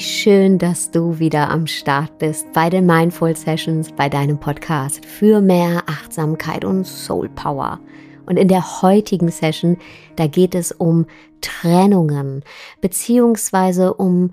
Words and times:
Wie 0.00 0.04
schön, 0.04 0.56
dass 0.56 0.90
du 0.90 1.18
wieder 1.18 1.50
am 1.50 1.66
Start 1.66 2.16
bist 2.16 2.50
bei 2.54 2.70
den 2.70 2.86
Mindful 2.86 3.36
Sessions, 3.36 3.92
bei 3.92 4.08
deinem 4.08 4.40
Podcast 4.40 5.04
für 5.04 5.42
mehr 5.42 5.82
Achtsamkeit 5.86 6.64
und 6.64 6.86
Soul 6.86 7.28
Power. 7.28 7.78
Und 8.24 8.38
in 8.38 8.48
der 8.48 8.80
heutigen 8.80 9.30
Session, 9.30 9.76
da 10.16 10.26
geht 10.26 10.54
es 10.54 10.72
um 10.72 11.04
Trennungen, 11.42 12.42
beziehungsweise 12.80 13.92
um 13.92 14.30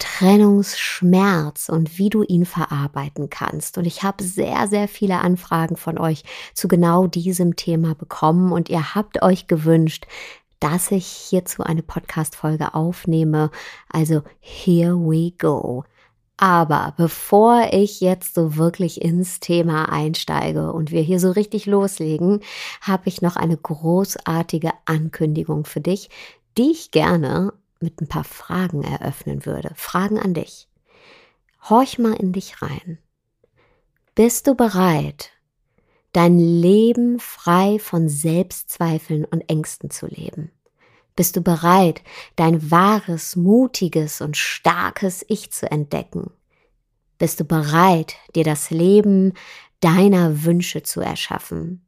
Trennungsschmerz 0.00 1.68
und 1.68 1.98
wie 1.98 2.10
du 2.10 2.24
ihn 2.24 2.44
verarbeiten 2.44 3.30
kannst. 3.30 3.78
Und 3.78 3.84
ich 3.84 4.02
habe 4.02 4.24
sehr, 4.24 4.66
sehr 4.66 4.88
viele 4.88 5.18
Anfragen 5.18 5.76
von 5.76 5.98
euch 5.98 6.24
zu 6.52 6.66
genau 6.66 7.06
diesem 7.06 7.54
Thema 7.54 7.94
bekommen 7.94 8.50
und 8.50 8.70
ihr 8.70 8.96
habt 8.96 9.22
euch 9.22 9.46
gewünscht, 9.46 10.08
dass 10.66 10.90
ich 10.90 11.06
hierzu 11.06 11.62
eine 11.62 11.84
Podcast-Folge 11.84 12.74
aufnehme. 12.74 13.52
Also 13.88 14.22
here 14.40 14.96
we 14.96 15.30
go. 15.38 15.84
Aber 16.36 16.92
bevor 16.96 17.68
ich 17.72 18.00
jetzt 18.00 18.34
so 18.34 18.56
wirklich 18.56 19.00
ins 19.00 19.38
Thema 19.38 19.92
einsteige 19.92 20.72
und 20.72 20.90
wir 20.90 21.02
hier 21.02 21.20
so 21.20 21.30
richtig 21.30 21.66
loslegen, 21.66 22.40
habe 22.80 23.04
ich 23.06 23.22
noch 23.22 23.36
eine 23.36 23.56
großartige 23.56 24.72
Ankündigung 24.86 25.66
für 25.66 25.80
dich, 25.80 26.10
die 26.58 26.72
ich 26.72 26.90
gerne 26.90 27.52
mit 27.78 28.00
ein 28.00 28.08
paar 28.08 28.24
Fragen 28.24 28.82
eröffnen 28.82 29.46
würde. 29.46 29.70
Fragen 29.76 30.18
an 30.18 30.34
dich. 30.34 30.66
Horch 31.70 32.00
mal 32.00 32.14
in 32.14 32.32
dich 32.32 32.60
rein. 32.60 32.98
Bist 34.16 34.48
du 34.48 34.56
bereit, 34.56 35.30
dein 36.10 36.40
Leben 36.40 37.20
frei 37.20 37.78
von 37.78 38.08
Selbstzweifeln 38.08 39.24
und 39.24 39.48
Ängsten 39.48 39.90
zu 39.90 40.08
leben? 40.08 40.50
Bist 41.16 41.34
du 41.34 41.40
bereit, 41.40 42.02
dein 42.36 42.70
wahres, 42.70 43.36
mutiges 43.36 44.20
und 44.20 44.36
starkes 44.36 45.24
Ich 45.28 45.50
zu 45.50 45.70
entdecken? 45.70 46.30
Bist 47.18 47.40
du 47.40 47.44
bereit, 47.44 48.16
dir 48.34 48.44
das 48.44 48.70
Leben 48.70 49.32
deiner 49.80 50.44
Wünsche 50.44 50.82
zu 50.82 51.00
erschaffen? 51.00 51.86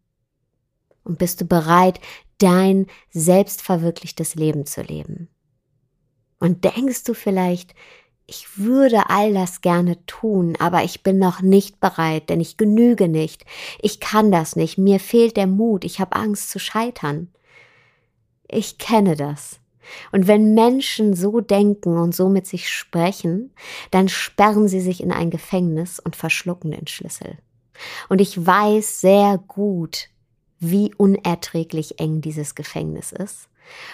Und 1.04 1.18
bist 1.18 1.42
du 1.42 1.44
bereit, 1.44 2.00
dein 2.38 2.86
selbstverwirklichtes 3.10 4.34
Leben 4.34 4.64
zu 4.64 4.80
leben? 4.80 5.28
Und 6.38 6.64
denkst 6.64 7.04
du 7.04 7.12
vielleicht, 7.12 7.74
ich 8.26 8.58
würde 8.58 9.10
all 9.10 9.34
das 9.34 9.60
gerne 9.60 10.04
tun, 10.06 10.56
aber 10.58 10.84
ich 10.84 11.02
bin 11.02 11.18
noch 11.18 11.42
nicht 11.42 11.80
bereit, 11.80 12.30
denn 12.30 12.40
ich 12.40 12.56
genüge 12.56 13.08
nicht. 13.08 13.44
Ich 13.80 14.00
kann 14.00 14.30
das 14.30 14.56
nicht. 14.56 14.78
Mir 14.78 15.00
fehlt 15.00 15.36
der 15.36 15.46
Mut. 15.46 15.84
Ich 15.84 15.98
habe 15.98 16.16
Angst 16.16 16.50
zu 16.50 16.58
scheitern. 16.58 17.28
Ich 18.48 18.78
kenne 18.78 19.16
das. 19.16 19.60
Und 20.12 20.26
wenn 20.26 20.54
Menschen 20.54 21.14
so 21.14 21.40
denken 21.40 21.96
und 21.96 22.14
so 22.14 22.28
mit 22.28 22.46
sich 22.46 22.68
sprechen, 22.68 23.52
dann 23.90 24.08
sperren 24.08 24.68
sie 24.68 24.80
sich 24.80 25.02
in 25.02 25.12
ein 25.12 25.30
Gefängnis 25.30 25.98
und 25.98 26.16
verschlucken 26.16 26.72
den 26.72 26.86
Schlüssel. 26.86 27.38
Und 28.08 28.20
ich 28.20 28.44
weiß 28.44 29.00
sehr 29.00 29.38
gut, 29.38 30.08
wie 30.58 30.92
unerträglich 30.96 32.00
eng 32.00 32.20
dieses 32.20 32.54
Gefängnis 32.54 33.12
ist. 33.12 33.48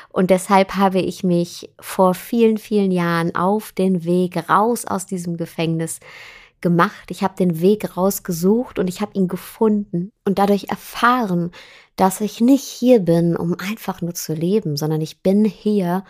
Und 0.08 0.30
deshalb 0.30 0.76
habe 0.76 1.00
ich 1.00 1.24
mich 1.24 1.70
vor 1.80 2.14
vielen, 2.14 2.58
vielen 2.58 2.92
Jahren 2.92 3.34
auf 3.34 3.72
den 3.72 4.04
Weg 4.04 4.48
raus 4.48 4.84
aus 4.84 5.04
diesem 5.06 5.36
Gefängnis 5.36 6.00
gemacht. 6.60 7.10
Ich 7.10 7.22
habe 7.22 7.34
den 7.36 7.60
Weg 7.60 7.96
rausgesucht 7.96 8.78
und 8.78 8.88
ich 8.88 9.00
habe 9.00 9.12
ihn 9.14 9.28
gefunden 9.28 10.10
und 10.24 10.38
dadurch 10.38 10.68
erfahren, 10.70 11.50
dass 11.96 12.20
ich 12.20 12.40
nicht 12.40 12.64
hier 12.64 13.00
bin, 13.00 13.36
um 13.36 13.58
einfach 13.58 14.00
nur 14.02 14.14
zu 14.14 14.34
leben, 14.34 14.76
sondern 14.76 15.00
ich 15.00 15.22
bin 15.22 15.44
hier, 15.44 16.04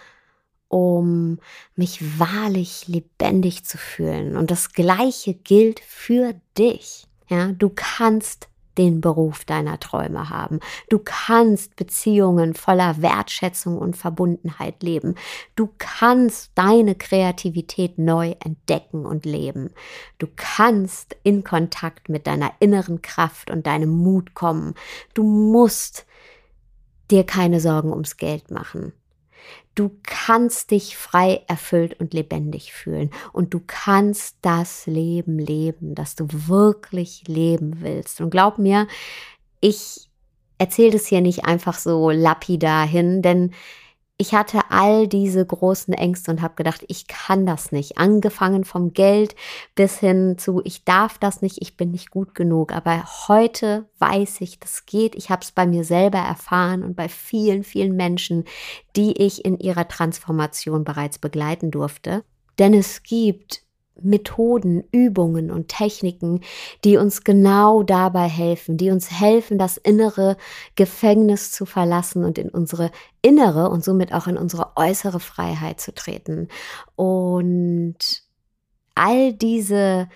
um 0.69 1.39
mich 1.77 2.19
wahrlich 2.19 2.89
lebendig 2.89 3.65
zu 3.65 3.78
fühlen. 3.78 4.37
Und 4.37 4.50
das 4.50 4.73
Gleiche 4.73 5.34
gilt 5.34 5.81
für 5.81 6.34
dich. 6.59 7.06
Ja, 7.28 7.53
du 7.53 7.71
kannst 7.75 8.49
den 8.79 9.01
Beruf 9.01 9.45
deiner 9.45 9.79
Träume 9.81 10.31
haben. 10.31 10.61
Du 10.89 11.01
kannst 11.03 11.77
Beziehungen 11.77 12.55
voller 12.55 13.01
Wertschätzung 13.03 13.79
und 13.79 13.97
Verbundenheit 13.97 14.83
leben. 14.83 15.15
Du 15.57 15.71
kannst 15.79 16.53
deine 16.55 16.95
Kreativität 16.95 17.99
neu 17.99 18.35
entdecken 18.45 19.07
und 19.07 19.25
leben. 19.25 19.71
Du 20.19 20.27
kannst 20.37 21.17
in 21.23 21.45
Kontakt 21.45 22.09
mit 22.09 22.27
deiner 22.27 22.53
inneren 22.61 23.03
Kraft 23.03 23.51
und 23.51 23.67
deinem 23.67 23.91
Mut 23.91 24.35
kommen. 24.35 24.75
Du 25.15 25.23
musst 25.23 26.06
dir 27.11 27.25
keine 27.25 27.61
Sorgen 27.61 27.91
ums 27.91 28.17
Geld 28.17 28.51
machen. 28.51 28.93
Du 29.75 29.91
kannst 30.05 30.71
dich 30.71 30.97
frei, 30.97 31.43
erfüllt 31.49 31.99
und 31.99 32.15
lebendig 32.15 32.73
fühlen. 32.73 33.11
Und 33.33 33.55
du 33.55 33.61
kannst 33.67 34.37
das 34.43 34.87
Leben 34.87 35.39
leben, 35.39 35.95
das 35.95 36.15
du 36.15 36.29
wirklich 36.31 37.25
leben 37.27 37.81
willst. 37.81 38.21
Und 38.21 38.31
glaub 38.31 38.59
mir, 38.59 38.87
ich 39.61 40.09
erzähle 40.59 40.93
das 40.93 41.07
hier 41.07 41.21
nicht 41.21 41.45
einfach 41.45 41.77
so 41.77 42.11
lapidar 42.11 42.87
hin, 42.87 43.23
denn 43.23 43.53
ich 44.16 44.32
hatte 44.32 44.60
all 44.70 45.08
diese 45.08 45.44
großen 45.44 45.92
Ängste 45.92 46.30
und 46.30 46.41
habe 46.41 46.54
gedacht, 46.54 46.84
ich 46.86 47.08
kann 47.08 47.47
das 47.47 47.72
nicht. 47.72 47.98
Angefangen 47.98 48.64
vom 48.64 48.92
Geld 48.92 49.34
bis 49.75 49.98
hin 49.98 50.38
zu, 50.38 50.60
ich 50.64 50.84
darf 50.84 51.19
das 51.19 51.42
nicht, 51.42 51.60
ich 51.60 51.76
bin 51.76 51.91
nicht 51.91 52.10
gut 52.10 52.32
genug. 52.34 52.72
Aber 52.72 53.04
heute 53.26 53.88
weiß 53.98 54.41
ich, 54.41 54.60
das 54.60 54.86
geht. 54.86 55.16
Ich 55.16 55.30
habe 55.30 55.42
es 55.42 55.50
bei 55.50 55.66
mir 55.66 55.82
selber 55.82 56.19
erfahren 56.19 56.84
und 56.84 56.94
bei 56.94 57.08
vielen, 57.08 57.64
vielen 57.64 57.97
Menschen, 57.97 58.44
die 58.94 59.20
ich 59.20 59.44
in 59.44 59.58
ihrer 59.58 59.88
Transformation 59.88 60.84
bereits 60.84 61.19
begleiten 61.19 61.72
durfte. 61.72 62.22
Denn 62.60 62.72
es 62.72 63.02
gibt 63.02 63.63
Methoden, 64.00 64.82
Übungen 64.91 65.50
und 65.50 65.69
Techniken, 65.69 66.41
die 66.84 66.97
uns 66.97 67.22
genau 67.25 67.82
dabei 67.82 68.28
helfen, 68.28 68.77
die 68.77 68.91
uns 68.91 69.10
helfen, 69.10 69.59
das 69.59 69.77
innere 69.77 70.37
Gefängnis 70.75 71.53
zu 71.53 71.65
verlassen 71.65 72.25
und 72.25 72.38
in 72.38 72.49
unsere 72.49 72.91
innere 73.22 73.71
und 73.71 73.84
somit 73.84 74.12
auch 74.12 74.27
in 74.27 74.37
unsere 74.37 74.77
äußere 74.77 75.21
Freiheit 75.21 75.81
zu 75.81 75.94
treten. 75.94 76.49
Und 76.97 78.22
all 78.94 79.32
diese 79.32 80.09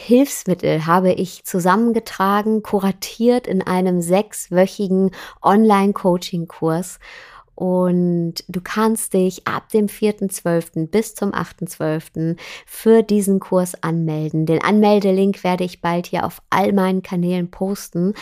Hilfsmittel 0.00 0.86
habe 0.86 1.12
ich 1.12 1.44
zusammengetragen, 1.44 2.62
kuratiert 2.62 3.48
in 3.48 3.62
einem 3.62 4.00
sechswöchigen 4.00 5.10
Online-Coaching-Kurs 5.42 7.00
und 7.58 8.34
du 8.46 8.60
kannst 8.60 9.14
dich 9.14 9.48
ab 9.48 9.68
dem 9.70 9.88
4.12. 9.88 10.86
bis 10.86 11.16
zum 11.16 11.32
8.12. 11.32 12.36
für 12.64 13.02
diesen 13.02 13.40
Kurs 13.40 13.82
anmelden. 13.82 14.46
Den 14.46 14.62
Anmeldelink 14.62 15.42
werde 15.42 15.64
ich 15.64 15.80
bald 15.80 16.06
hier 16.06 16.24
auf 16.24 16.40
all 16.50 16.72
meinen 16.72 17.02
Kanälen 17.02 17.50
posten. 17.50 18.14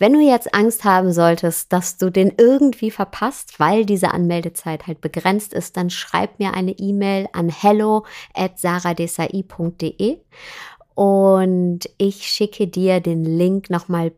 Wenn 0.00 0.14
du 0.14 0.18
jetzt 0.18 0.52
Angst 0.52 0.82
haben 0.82 1.12
solltest, 1.12 1.72
dass 1.72 1.96
du 1.96 2.10
den 2.10 2.32
irgendwie 2.36 2.90
verpasst, 2.90 3.60
weil 3.60 3.86
diese 3.86 4.10
Anmeldezeit 4.10 4.88
halt 4.88 5.00
begrenzt 5.00 5.54
ist, 5.54 5.76
dann 5.76 5.88
schreib 5.88 6.40
mir 6.40 6.52
eine 6.54 6.72
E-Mail 6.72 7.28
an 7.32 7.50
hello 7.50 8.04
at 8.34 8.58
saradesai.de 8.58 10.18
und 10.96 11.80
ich 11.98 12.26
schicke 12.26 12.66
dir 12.66 12.98
den 12.98 13.24
Link 13.24 13.70
nochmal 13.70 14.10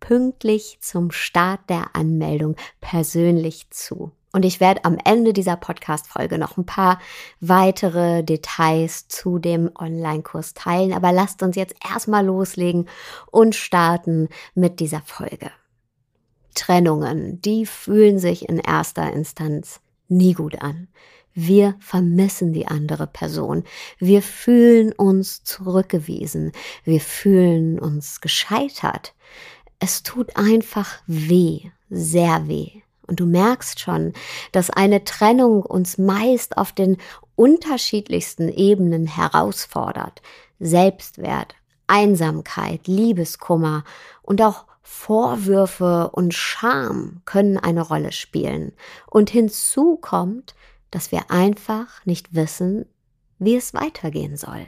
pünktlich 0.00 0.78
zum 0.80 1.10
Start 1.10 1.60
der 1.68 1.94
Anmeldung 1.94 2.56
persönlich 2.80 3.70
zu. 3.70 4.12
Und 4.32 4.44
ich 4.44 4.60
werde 4.60 4.84
am 4.84 4.98
Ende 5.02 5.32
dieser 5.32 5.56
Podcast-Folge 5.56 6.36
noch 6.36 6.58
ein 6.58 6.66
paar 6.66 7.00
weitere 7.40 8.22
Details 8.22 9.08
zu 9.08 9.38
dem 9.38 9.70
Online-Kurs 9.74 10.52
teilen. 10.52 10.92
Aber 10.92 11.10
lasst 11.10 11.42
uns 11.42 11.56
jetzt 11.56 11.74
erstmal 11.82 12.26
loslegen 12.26 12.86
und 13.30 13.54
starten 13.54 14.28
mit 14.54 14.78
dieser 14.78 15.00
Folge. 15.00 15.50
Trennungen, 16.54 17.40
die 17.40 17.64
fühlen 17.64 18.18
sich 18.18 18.46
in 18.46 18.58
erster 18.58 19.10
Instanz 19.10 19.80
nie 20.08 20.34
gut 20.34 20.60
an. 20.60 20.88
Wir 21.32 21.74
vermissen 21.80 22.52
die 22.52 22.66
andere 22.66 23.06
Person. 23.06 23.64
Wir 23.98 24.22
fühlen 24.22 24.92
uns 24.92 25.44
zurückgewiesen. 25.44 26.52
Wir 26.84 27.00
fühlen 27.00 27.78
uns 27.78 28.20
gescheitert 28.20 29.14
es 29.78 30.02
tut 30.02 30.36
einfach 30.36 30.98
weh, 31.06 31.70
sehr 31.90 32.48
weh. 32.48 32.82
Und 33.06 33.20
du 33.20 33.26
merkst 33.26 33.78
schon, 33.78 34.12
dass 34.52 34.70
eine 34.70 35.04
Trennung 35.04 35.62
uns 35.62 35.98
meist 35.98 36.58
auf 36.58 36.72
den 36.72 36.96
unterschiedlichsten 37.36 38.48
Ebenen 38.48 39.06
herausfordert. 39.06 40.22
Selbstwert, 40.58 41.54
Einsamkeit, 41.86 42.88
Liebeskummer 42.88 43.84
und 44.22 44.42
auch 44.42 44.64
Vorwürfe 44.82 46.10
und 46.12 46.32
Scham 46.32 47.20
können 47.24 47.58
eine 47.58 47.82
Rolle 47.82 48.12
spielen. 48.12 48.72
Und 49.10 49.30
hinzu 49.30 49.96
kommt, 49.96 50.54
dass 50.90 51.12
wir 51.12 51.30
einfach 51.30 52.04
nicht 52.06 52.34
wissen, 52.34 52.86
wie 53.38 53.56
es 53.56 53.74
weitergehen 53.74 54.36
soll. 54.36 54.66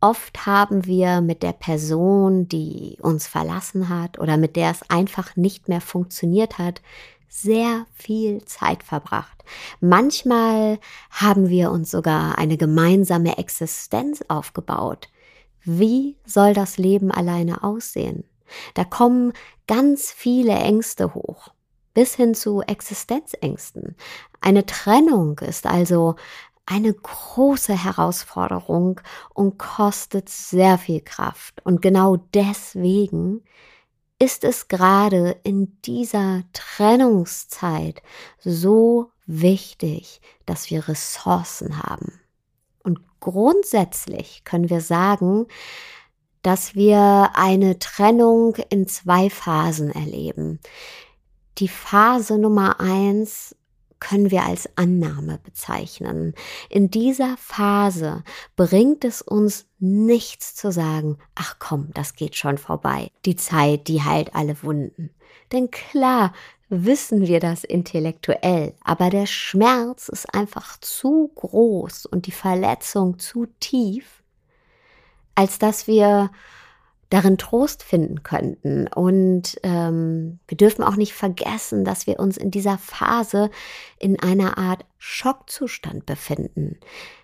Oft 0.00 0.46
haben 0.46 0.86
wir 0.86 1.20
mit 1.20 1.42
der 1.42 1.52
Person, 1.52 2.48
die 2.48 2.96
uns 3.02 3.26
verlassen 3.26 3.90
hat 3.90 4.18
oder 4.18 4.38
mit 4.38 4.56
der 4.56 4.70
es 4.70 4.88
einfach 4.88 5.36
nicht 5.36 5.68
mehr 5.68 5.82
funktioniert 5.82 6.58
hat, 6.58 6.80
sehr 7.28 7.86
viel 7.92 8.44
Zeit 8.44 8.82
verbracht. 8.82 9.44
Manchmal 9.80 10.78
haben 11.10 11.48
wir 11.48 11.70
uns 11.70 11.90
sogar 11.90 12.38
eine 12.38 12.56
gemeinsame 12.56 13.38
Existenz 13.38 14.24
aufgebaut. 14.28 15.08
Wie 15.62 16.16
soll 16.24 16.54
das 16.54 16.78
Leben 16.78 17.10
alleine 17.10 17.62
aussehen? 17.62 18.24
Da 18.74 18.84
kommen 18.84 19.32
ganz 19.68 20.10
viele 20.10 20.54
Ängste 20.54 21.14
hoch, 21.14 21.48
bis 21.94 22.14
hin 22.14 22.34
zu 22.34 22.62
Existenzängsten. 22.62 23.96
Eine 24.40 24.66
Trennung 24.66 25.38
ist 25.40 25.66
also 25.66 26.16
eine 26.70 26.94
große 26.94 27.84
Herausforderung 27.84 29.00
und 29.34 29.58
kostet 29.58 30.28
sehr 30.28 30.78
viel 30.78 31.00
Kraft. 31.00 31.60
Und 31.66 31.82
genau 31.82 32.16
deswegen 32.32 33.42
ist 34.20 34.44
es 34.44 34.68
gerade 34.68 35.36
in 35.42 35.76
dieser 35.84 36.44
Trennungszeit 36.52 38.02
so 38.38 39.10
wichtig, 39.26 40.20
dass 40.46 40.70
wir 40.70 40.86
Ressourcen 40.86 41.82
haben. 41.82 42.20
Und 42.84 43.00
grundsätzlich 43.18 44.44
können 44.44 44.70
wir 44.70 44.80
sagen, 44.80 45.46
dass 46.42 46.76
wir 46.76 47.30
eine 47.34 47.80
Trennung 47.80 48.54
in 48.70 48.86
zwei 48.86 49.28
Phasen 49.28 49.90
erleben. 49.90 50.60
Die 51.58 51.68
Phase 51.68 52.38
Nummer 52.38 52.78
eins 52.78 53.56
können 54.00 54.30
wir 54.30 54.44
als 54.44 54.68
Annahme 54.76 55.38
bezeichnen. 55.42 56.34
In 56.68 56.90
dieser 56.90 57.36
Phase 57.36 58.24
bringt 58.56 59.04
es 59.04 59.22
uns 59.22 59.66
nichts 59.78 60.54
zu 60.54 60.72
sagen, 60.72 61.18
ach 61.34 61.56
komm, 61.58 61.90
das 61.94 62.14
geht 62.14 62.34
schon 62.34 62.58
vorbei. 62.58 63.10
Die 63.24 63.36
Zeit, 63.36 63.88
die 63.88 64.02
heilt 64.02 64.34
alle 64.34 64.62
Wunden. 64.62 65.10
Denn 65.52 65.70
klar, 65.70 66.32
wissen 66.70 67.26
wir 67.26 67.40
das 67.40 67.64
intellektuell, 67.64 68.74
aber 68.82 69.10
der 69.10 69.26
Schmerz 69.26 70.08
ist 70.08 70.34
einfach 70.34 70.78
zu 70.80 71.30
groß 71.34 72.06
und 72.06 72.26
die 72.26 72.32
Verletzung 72.32 73.18
zu 73.18 73.46
tief, 73.58 74.22
als 75.34 75.58
dass 75.58 75.86
wir 75.86 76.30
darin 77.10 77.38
Trost 77.38 77.82
finden 77.82 78.22
könnten. 78.22 78.86
Und 78.88 79.60
ähm, 79.62 80.38
wir 80.48 80.56
dürfen 80.56 80.82
auch 80.82 80.96
nicht 80.96 81.12
vergessen, 81.12 81.84
dass 81.84 82.06
wir 82.06 82.18
uns 82.18 82.36
in 82.36 82.50
dieser 82.50 82.78
Phase 82.78 83.50
in 83.98 84.18
einer 84.20 84.56
Art 84.58 84.86
Schockzustand 84.98 86.06
befinden. 86.06 86.78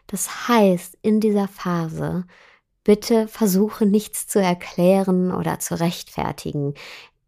Das 0.08 0.48
heißt, 0.48 0.98
in 1.02 1.20
dieser 1.20 1.48
Phase 1.48 2.24
bitte 2.84 3.26
versuche 3.28 3.86
nichts 3.86 4.26
zu 4.26 4.40
erklären 4.40 5.32
oder 5.32 5.58
zu 5.58 5.78
rechtfertigen. 5.78 6.74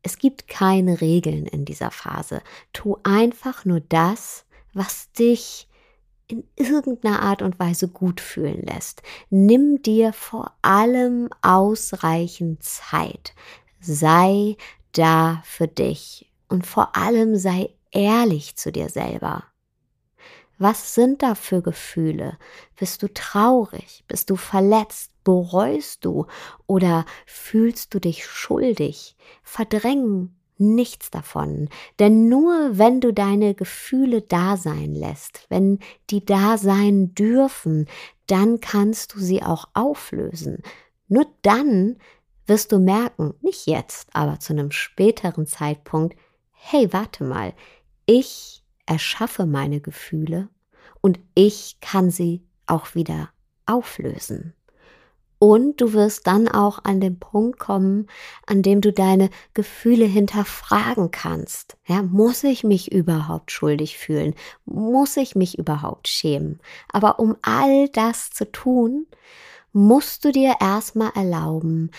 Es 0.02 0.18
gibt 0.18 0.48
keine 0.48 1.00
Regeln 1.00 1.46
in 1.46 1.64
dieser 1.64 1.90
Phase. 1.90 2.42
Tu 2.72 2.96
einfach 3.02 3.64
nur 3.64 3.80
das, 3.80 4.46
was 4.72 5.10
dich 5.12 5.68
in 6.28 6.44
irgendeiner 6.56 7.22
Art 7.22 7.42
und 7.42 7.58
Weise 7.58 7.88
gut 7.88 8.20
fühlen 8.20 8.62
lässt. 8.62 9.02
Nimm 9.30 9.82
dir 9.82 10.12
vor 10.12 10.52
allem 10.62 11.30
ausreichend 11.42 12.62
Zeit. 12.62 13.34
Sei 13.80 14.56
da 14.92 15.42
für 15.44 15.68
dich 15.68 16.30
und 16.48 16.66
vor 16.66 16.94
allem 16.96 17.36
sei 17.36 17.70
ehrlich 17.90 18.56
zu 18.56 18.70
dir 18.70 18.88
selber. 18.88 19.44
Was 20.58 20.94
sind 20.94 21.22
da 21.22 21.34
für 21.36 21.62
Gefühle? 21.62 22.36
Bist 22.76 23.02
du 23.02 23.12
traurig? 23.12 24.04
Bist 24.08 24.28
du 24.28 24.36
verletzt? 24.36 25.12
Bereust 25.22 26.04
du? 26.04 26.26
Oder 26.66 27.04
fühlst 27.26 27.94
du 27.94 28.00
dich 28.00 28.26
schuldig? 28.26 29.16
Verdrängen 29.42 30.37
nichts 30.58 31.10
davon. 31.10 31.68
Denn 31.98 32.28
nur 32.28 32.78
wenn 32.78 33.00
du 33.00 33.12
deine 33.12 33.54
Gefühle 33.54 34.22
da 34.22 34.56
sein 34.56 34.94
lässt, 34.94 35.46
wenn 35.48 35.78
die 36.10 36.24
da 36.24 36.58
sein 36.58 37.14
dürfen, 37.14 37.86
dann 38.26 38.60
kannst 38.60 39.14
du 39.14 39.20
sie 39.20 39.42
auch 39.42 39.66
auflösen. 39.74 40.62
Nur 41.08 41.26
dann 41.42 41.96
wirst 42.46 42.72
du 42.72 42.78
merken, 42.78 43.34
nicht 43.40 43.66
jetzt, 43.66 44.08
aber 44.12 44.40
zu 44.40 44.52
einem 44.52 44.70
späteren 44.70 45.46
Zeitpunkt, 45.46 46.16
hey, 46.52 46.92
warte 46.92 47.24
mal, 47.24 47.54
ich 48.06 48.64
erschaffe 48.86 49.46
meine 49.46 49.80
Gefühle 49.80 50.48
und 51.00 51.20
ich 51.34 51.78
kann 51.80 52.10
sie 52.10 52.42
auch 52.66 52.94
wieder 52.94 53.30
auflösen. 53.66 54.54
Und 55.38 55.80
du 55.80 55.92
wirst 55.92 56.26
dann 56.26 56.48
auch 56.48 56.80
an 56.84 57.00
den 57.00 57.18
Punkt 57.18 57.58
kommen, 57.60 58.08
an 58.46 58.62
dem 58.62 58.80
du 58.80 58.92
deine 58.92 59.30
Gefühle 59.54 60.04
hinterfragen 60.04 61.12
kannst. 61.12 61.76
Ja, 61.86 62.02
muss 62.02 62.42
ich 62.42 62.64
mich 62.64 62.90
überhaupt 62.90 63.52
schuldig 63.52 63.98
fühlen? 63.98 64.34
Muss 64.64 65.16
ich 65.16 65.36
mich 65.36 65.56
überhaupt 65.56 66.08
schämen? 66.08 66.60
Aber 66.92 67.20
um 67.20 67.36
all 67.42 67.88
das 67.90 68.30
zu 68.30 68.50
tun, 68.50 69.06
musst 69.72 70.24
du 70.24 70.32
dir 70.32 70.56
erstmal 70.60 71.12
erlauben, 71.14 71.90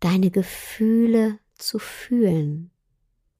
deine 0.00 0.30
Gefühle 0.30 1.38
zu 1.54 1.78
fühlen, 1.78 2.70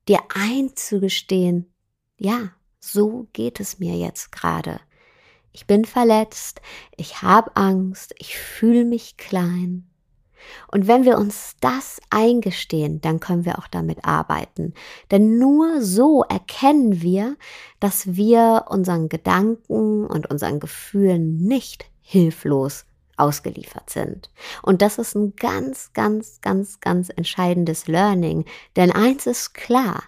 dir 0.08 0.20
einzugestehen, 0.34 1.72
ja, 2.18 2.52
so 2.80 3.26
geht 3.32 3.60
es 3.60 3.78
mir 3.78 3.96
jetzt 3.96 4.32
gerade 4.32 4.80
ich 5.58 5.66
bin 5.66 5.84
verletzt, 5.84 6.60
ich 6.96 7.20
habe 7.22 7.56
Angst, 7.56 8.14
ich 8.18 8.38
fühle 8.38 8.84
mich 8.84 9.16
klein. 9.16 9.88
Und 10.70 10.86
wenn 10.86 11.04
wir 11.04 11.18
uns 11.18 11.56
das 11.60 12.00
eingestehen, 12.10 13.00
dann 13.00 13.18
können 13.18 13.44
wir 13.44 13.58
auch 13.58 13.66
damit 13.66 14.04
arbeiten. 14.04 14.72
Denn 15.10 15.36
nur 15.36 15.82
so 15.82 16.22
erkennen 16.22 17.02
wir, 17.02 17.36
dass 17.80 18.14
wir 18.14 18.66
unseren 18.68 19.08
Gedanken 19.08 20.06
und 20.06 20.30
unseren 20.30 20.60
Gefühlen 20.60 21.38
nicht 21.38 21.86
hilflos 22.02 22.84
ausgeliefert 23.16 23.90
sind. 23.90 24.30
Und 24.62 24.80
das 24.80 24.98
ist 24.98 25.16
ein 25.16 25.34
ganz, 25.34 25.92
ganz, 25.92 26.40
ganz, 26.40 26.78
ganz 26.78 27.08
entscheidendes 27.08 27.88
Learning. 27.88 28.44
Denn 28.76 28.92
eins 28.92 29.26
ist 29.26 29.54
klar, 29.54 30.04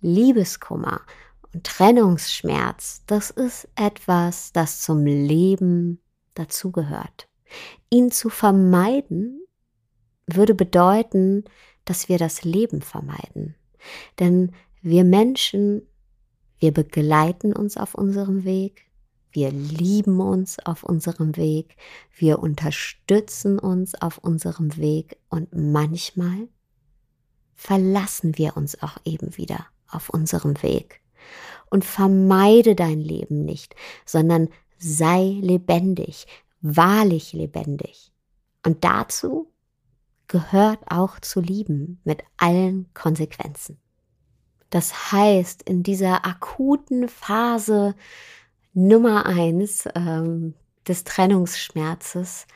Liebeskummer 0.00 1.00
und 1.52 1.64
Trennungsschmerz, 1.64 3.02
das 3.06 3.30
ist 3.30 3.68
etwas, 3.74 4.52
das 4.52 4.80
zum 4.80 5.04
Leben 5.04 6.00
dazugehört. 6.34 7.28
Ihn 7.90 8.10
zu 8.10 8.30
vermeiden 8.30 9.42
würde 10.26 10.54
bedeuten, 10.54 11.44
dass 11.84 12.08
wir 12.08 12.18
das 12.18 12.44
Leben 12.44 12.80
vermeiden. 12.80 13.54
Denn 14.18 14.52
wir 14.80 15.04
Menschen, 15.04 15.82
wir 16.58 16.72
begleiten 16.72 17.52
uns 17.52 17.76
auf 17.76 17.94
unserem 17.94 18.44
Weg, 18.44 18.86
wir 19.30 19.50
lieben 19.50 20.20
uns 20.20 20.58
auf 20.58 20.84
unserem 20.84 21.36
Weg, 21.36 21.76
wir 22.14 22.38
unterstützen 22.38 23.58
uns 23.58 23.94
auf 23.94 24.18
unserem 24.18 24.76
Weg 24.76 25.18
und 25.28 25.54
manchmal 25.54 26.48
verlassen 27.54 28.38
wir 28.38 28.56
uns 28.56 28.82
auch 28.82 28.98
eben 29.04 29.36
wieder 29.36 29.66
auf 29.88 30.10
unserem 30.10 30.62
Weg 30.62 31.01
und 31.72 31.86
vermeide 31.86 32.74
dein 32.74 33.00
Leben 33.00 33.46
nicht, 33.46 33.74
sondern 34.04 34.50
sei 34.76 35.38
lebendig, 35.40 36.26
wahrlich 36.60 37.32
lebendig. 37.32 38.12
Und 38.62 38.84
dazu 38.84 39.50
gehört 40.28 40.80
auch 40.90 41.18
zu 41.18 41.40
lieben 41.40 41.98
mit 42.04 42.24
allen 42.36 42.92
Konsequenzen. 42.92 43.78
Das 44.68 45.12
heißt, 45.12 45.62
in 45.62 45.82
dieser 45.82 46.26
akuten 46.26 47.08
Phase 47.08 47.94
Nummer 48.74 49.24
eins 49.24 49.88
ähm, 49.94 50.52
des 50.86 51.04
Trennungsschmerzes 51.04 52.46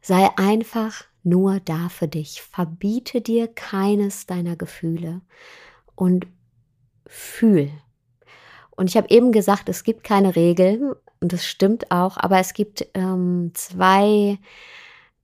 sei 0.00 0.30
einfach 0.36 1.04
nur 1.22 1.60
da 1.60 1.88
für 1.88 2.08
dich. 2.08 2.42
Verbiete 2.42 3.20
dir 3.20 3.46
keines 3.46 4.26
deiner 4.26 4.56
Gefühle 4.56 5.20
und 5.94 6.26
fühl 7.06 7.70
und 8.78 8.88
ich 8.88 8.96
habe 8.96 9.10
eben 9.10 9.32
gesagt, 9.32 9.68
es 9.68 9.82
gibt 9.82 10.04
keine 10.04 10.36
Regeln 10.36 10.92
und 11.20 11.32
das 11.32 11.44
stimmt 11.44 11.90
auch, 11.90 12.16
aber 12.16 12.38
es 12.38 12.54
gibt 12.54 12.86
ähm, 12.94 13.50
zwei, 13.54 14.38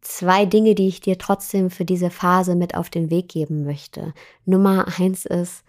zwei 0.01 0.45
Dinge, 0.45 0.75
die 0.75 0.89
ich 0.89 1.01
dir 1.01 1.19
trotzdem 1.19 1.71
für 1.71 1.85
diese 1.85 2.11
Phase 2.11 2.57
mit 2.57 2.75
auf 2.75 2.91
den 2.91 3.11
Weg 3.11 3.29
geben 3.29 3.65
möchte. 3.65 4.13
Nummer 4.45 4.87
eins 4.99 5.25
ist, 5.25 5.63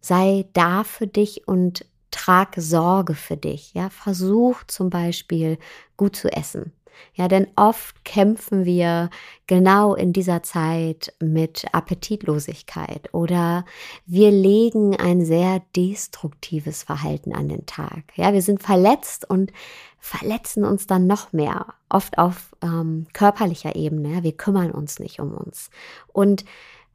sei 0.00 0.46
da 0.54 0.82
für 0.82 1.06
dich 1.06 1.46
und 1.46 1.84
trag 2.10 2.54
Sorge 2.56 3.14
für 3.14 3.36
dich. 3.36 3.74
Ja, 3.74 3.90
versuch 3.90 4.64
zum 4.64 4.88
Beispiel 4.88 5.58
gut 5.98 6.16
zu 6.16 6.32
essen. 6.32 6.72
Ja, 7.14 7.28
denn 7.28 7.46
oft 7.56 8.04
kämpfen 8.04 8.64
wir 8.64 9.10
genau 9.46 9.94
in 9.94 10.12
dieser 10.12 10.42
Zeit 10.42 11.12
mit 11.20 11.66
Appetitlosigkeit 11.72 13.12
oder 13.12 13.64
wir 14.06 14.30
legen 14.30 14.96
ein 14.96 15.24
sehr 15.24 15.62
destruktives 15.76 16.82
Verhalten 16.82 17.34
an 17.34 17.48
den 17.48 17.66
Tag. 17.66 18.04
Ja, 18.16 18.32
wir 18.32 18.42
sind 18.42 18.62
verletzt 18.62 19.28
und 19.28 19.52
verletzen 19.98 20.64
uns 20.64 20.86
dann 20.86 21.06
noch 21.06 21.32
mehr, 21.32 21.74
oft 21.88 22.18
auf 22.18 22.56
ähm, 22.62 23.06
körperlicher 23.12 23.76
Ebene. 23.76 24.22
Wir 24.22 24.36
kümmern 24.36 24.70
uns 24.70 24.98
nicht 24.98 25.20
um 25.20 25.32
uns 25.32 25.70
und 26.12 26.44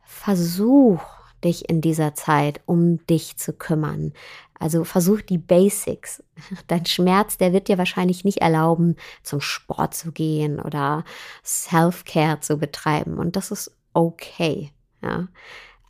versuch 0.04 1.02
dich 1.44 1.70
in 1.70 1.82
dieser 1.82 2.16
Zeit 2.16 2.62
um 2.66 3.06
dich 3.08 3.38
zu 3.38 3.54
kümmern. 3.54 4.14
Also 4.60 4.84
versuch 4.84 5.22
die 5.22 5.38
Basics. 5.38 6.24
Dein 6.68 6.86
Schmerz, 6.86 7.38
der 7.38 7.54
wird 7.54 7.68
dir 7.68 7.78
wahrscheinlich 7.78 8.24
nicht 8.24 8.40
erlauben, 8.40 8.96
zum 9.24 9.42
Sport 9.42 9.94
zu 9.94 10.12
gehen 10.12 10.60
oder 10.60 11.04
Self-Care 11.44 12.40
zu 12.40 12.58
betreiben. 12.58 13.18
Und 13.18 13.36
das 13.36 13.52
ist 13.52 13.72
okay. 13.94 14.72
Ja. 15.02 15.28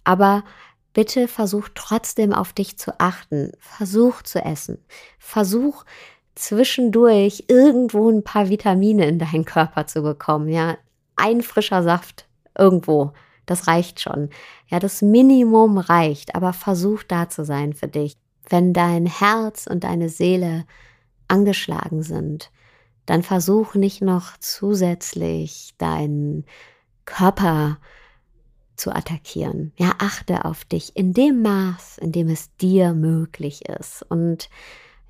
Aber 0.04 0.44
bitte 0.94 1.28
versuch 1.28 1.70
trotzdem 1.76 2.34
auf 2.34 2.54
dich 2.54 2.78
zu 2.78 3.00
achten. 3.00 3.52
Versuch 3.60 4.22
zu 4.22 4.44
essen. 4.44 4.84
Versuch 5.20 5.86
zwischendurch 6.36 7.46
irgendwo 7.48 8.10
ein 8.10 8.24
paar 8.24 8.50
Vitamine 8.50 9.08
in 9.08 9.20
deinen 9.20 9.46
Körper 9.46 9.88
zu 9.88 10.02
bekommen. 10.02 10.50
Ja, 10.50 10.78
ein 11.16 11.42
frischer 11.42 11.84
Saft 11.84 12.28
irgendwo. 12.58 13.14
Das 13.48 13.66
reicht 13.66 14.00
schon. 14.00 14.30
Ja, 14.68 14.78
das 14.78 15.02
Minimum 15.02 15.80
reicht, 15.80 16.36
aber 16.36 16.54
versuch 16.54 17.02
da 17.02 17.30
zu 17.30 17.44
sein 17.44 17.74
für 17.74 17.88
dich. 17.88 18.16
Wenn 18.48 18.74
dein 18.74 19.08
Herz 19.08 19.66
und 19.68 19.84
deine 19.84 20.10
Seele 20.10 20.66
angeschlagen 21.28 22.04
sind, 22.04 22.52
dann 23.08 23.24
versuch 23.24 23.74
nicht 23.74 24.02
noch 24.02 24.38
zusätzlich 24.38 25.74
deinen 25.78 26.46
Körper 27.06 27.80
zu 28.76 28.94
attackieren. 28.94 29.74
Ja, 29.78 29.94
achte 29.98 30.46
auf 30.46 30.66
dich 30.66 30.96
in 30.96 31.14
dem 31.14 31.42
Maß, 31.42 31.98
in 31.98 32.12
dem 32.12 32.30
es 32.30 32.56
dir 32.58 32.94
möglich 32.94 33.68
ist. 33.68 34.06
Und 34.08 34.50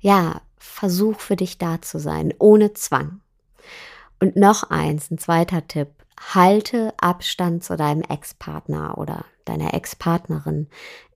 ja, 0.00 0.40
versuch 0.56 1.20
für 1.20 1.36
dich 1.36 1.58
da 1.58 1.82
zu 1.82 1.98
sein, 1.98 2.32
ohne 2.38 2.72
Zwang. 2.72 3.20
Und 4.20 4.36
noch 4.36 4.64
eins, 4.70 5.10
ein 5.10 5.18
zweiter 5.18 5.66
Tipp. 5.66 5.88
Halte 6.18 6.94
Abstand 6.98 7.64
zu 7.64 7.76
deinem 7.76 8.02
Ex-Partner 8.02 8.98
oder 8.98 9.24
deiner 9.44 9.74
Ex-Partnerin. 9.74 10.68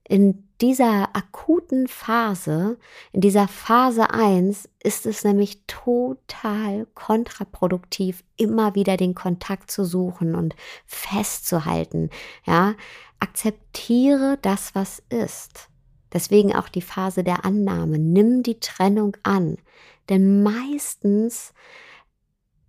In 0.05 0.47
dieser 0.59 1.15
akuten 1.15 1.87
Phase, 1.87 2.77
in 3.13 3.21
dieser 3.21 3.47
Phase 3.47 4.09
1, 4.09 4.69
ist 4.81 5.05
es 5.05 5.23
nämlich 5.23 5.63
total 5.65 6.87
kontraproduktiv, 6.93 8.23
immer 8.35 8.75
wieder 8.75 8.97
den 8.97 9.15
Kontakt 9.15 9.71
zu 9.71 9.85
suchen 9.85 10.35
und 10.35 10.55
festzuhalten. 10.85 12.09
Ja, 12.45 12.75
akzeptiere 13.19 14.37
das, 14.41 14.75
was 14.75 15.01
ist. 15.09 15.69
Deswegen 16.11 16.53
auch 16.55 16.69
die 16.69 16.81
Phase 16.81 17.23
der 17.23 17.43
Annahme. 17.45 17.97
Nimm 17.97 18.43
die 18.43 18.59
Trennung 18.59 19.17
an. 19.23 19.57
Denn 20.09 20.43
meistens 20.43 21.53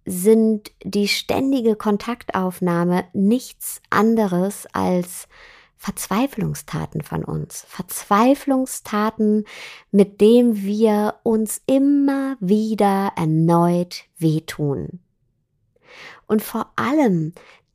sind 0.05 0.73
die 0.83 1.09
ständige 1.09 1.77
Kontaktaufnahme 1.77 3.05
nichts 3.13 3.81
anderes 3.91 4.67
als 4.73 5.29
Verzweiflungstaten 5.77 7.03
von 7.03 7.25
uns. 7.25 7.65
Verzweiflungstaten, 7.69 9.45
mit 9.91 10.21
dem 10.21 10.63
wir 10.63 11.17
uns 11.23 11.61
immer 11.67 12.37
wieder 12.41 13.13
erneut 13.17 14.05
wehtun. 14.17 15.01
Und 16.27 16.43
vor 16.43 16.73
allem 16.77 17.33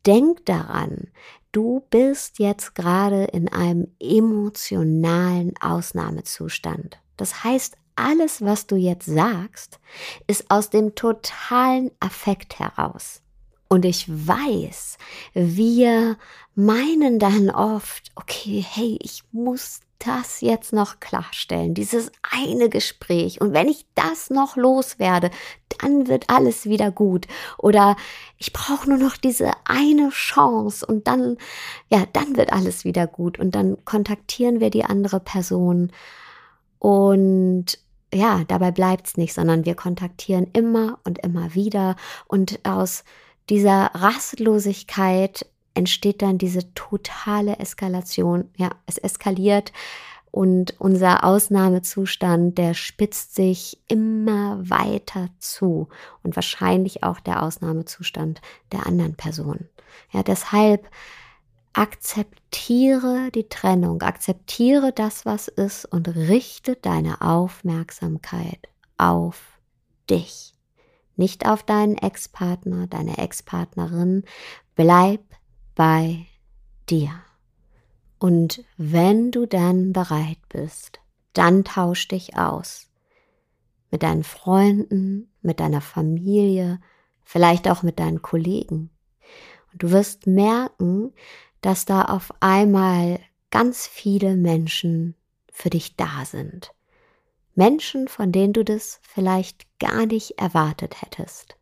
denk 0.08 0.46
daran, 0.46 1.10
du 1.52 1.86
bist 1.92 2.40
jetzt 2.40 2.74
gerade 2.74 3.26
in 3.26 3.48
einem 3.48 3.88
emotionalen 4.00 5.54
Ausnahmezustand. 5.62 7.00
Das 7.16 7.44
heißt, 7.44 7.78
alles, 8.00 8.44
was 8.44 8.68
du 8.68 8.76
jetzt 8.76 9.06
sagst, 9.06 9.80
ist 10.28 10.50
aus 10.50 10.70
dem 10.70 10.96
totalen 10.96 11.92
Affekt 12.00 12.60
heraus. 12.60 13.22
Und 13.68 13.86
ich 13.86 14.08
weiß, 14.10 14.98
wir 15.34 16.18
meinen 16.56 17.20
dann 17.20 17.52
oft, 17.52 18.10
okay, 18.16 18.66
hey, 18.68 18.98
ich 19.02 19.24
muss 19.32 19.82
das 20.00 20.40
jetzt 20.42 20.72
noch 20.74 21.00
klarstellen, 21.02 21.74
dieses 21.74 22.12
eine 22.22 22.70
Gespräch. 22.70 23.42
Und 23.42 23.54
wenn 23.54 23.68
ich 23.68 23.86
das 23.96 24.30
noch 24.30 24.56
loswerde, 24.56 25.30
dann 25.78 26.08
wird 26.08 26.30
alles 26.30 26.66
wieder 26.66 26.90
gut. 26.90 27.28
Oder 27.58 27.96
ich 28.38 28.54
brauche 28.54 28.90
nur 28.90 28.98
noch 28.98 29.18
diese 29.18 29.52
eine 29.66 30.10
Chance 30.10 30.86
und 30.86 31.08
dann, 31.08 31.38
ja, 31.92 32.06
dann 32.14 32.38
wird 32.38 32.54
alles 32.54 32.86
wieder 32.86 33.08
gut. 33.08 33.38
Und 33.38 33.54
dann 33.56 33.84
kontaktieren 33.86 34.62
wir 34.62 34.70
die 34.70 34.86
andere 34.86 35.20
Person. 35.20 35.92
Und 36.80 37.78
ja, 38.14 38.44
dabei 38.48 38.72
bleibt 38.72 39.08
es 39.08 39.18
nicht, 39.18 39.34
sondern 39.34 39.66
wir 39.66 39.76
kontaktieren 39.76 40.48
immer 40.54 41.00
und 41.04 41.20
immer 41.20 41.54
wieder. 41.54 41.96
Und 42.28 42.60
aus 42.64 43.04
dieser 43.50 43.92
Rastlosigkeit 43.94 45.46
entsteht 45.74 46.22
dann 46.22 46.38
diese 46.38 46.74
totale 46.74 47.58
Eskalation. 47.60 48.50
Ja, 48.58 48.72
es 48.86 48.98
eskaliert 48.98 49.72
und 50.32 50.80
unser 50.80 51.24
Ausnahmezustand, 51.24 52.58
der 52.58 52.74
spitzt 52.74 53.36
sich 53.36 53.80
immer 53.88 54.58
weiter 54.70 55.30
zu 55.40 55.88
und 56.24 56.36
wahrscheinlich 56.36 57.04
auch 57.04 57.20
der 57.20 57.44
Ausnahmezustand 57.44 58.42
der 58.72 58.86
anderen 58.86 59.16
Person. 59.16 59.68
Ja, 60.12 60.22
deshalb 60.22 60.88
akzeptiere 61.74 63.32
die 63.34 63.48
Trennung, 63.48 64.02
akzeptiere 64.02 64.92
das, 64.92 65.26
was 65.26 65.48
ist 65.48 65.86
und 65.86 66.08
richte 66.08 66.76
deine 66.76 67.22
Aufmerksamkeit 67.22 68.68
auf 68.98 69.60
dich 70.10 70.54
nicht 71.20 71.46
auf 71.46 71.64
deinen 71.64 71.98
Ex-Partner, 71.98 72.88
deine 72.88 73.18
Ex-Partnerin. 73.18 74.24
Bleib 74.76 75.22
bei 75.76 76.26
dir. 76.90 77.12
Und 78.20 78.64
wenn 78.78 79.30
du 79.30 79.46
dann 79.46 79.92
bereit 79.92 80.40
bist, 80.48 81.02
dann 81.34 81.66
tausch 81.66 82.08
dich 82.08 82.38
aus. 82.38 82.88
Mit 83.92 84.04
deinen 84.04 84.24
Freunden, 84.24 85.30
mit 85.42 85.60
deiner 85.60 85.82
Familie, 85.82 86.80
vielleicht 87.24 87.68
auch 87.68 87.84
mit 87.84 88.00
deinen 88.00 88.22
Kollegen. 88.22 88.90
Und 89.74 89.84
du 89.84 89.92
wirst 89.92 90.26
merken, 90.26 91.12
dass 91.62 91.86
da 91.86 92.04
auf 92.04 92.34
einmal 92.40 93.20
ganz 93.52 93.88
viele 93.88 94.36
Menschen 94.36 95.16
für 95.52 95.70
dich 95.70 95.96
da 95.96 96.24
sind. 96.26 96.72
Menschen, 97.56 98.08
von 98.08 98.32
denen 98.32 98.54
du 98.54 98.64
das 98.64 99.00
vielleicht 99.04 99.68
gar 99.80 100.06
nicht 100.06 100.40
erwartet 100.40 101.02
hättest. 101.02 101.58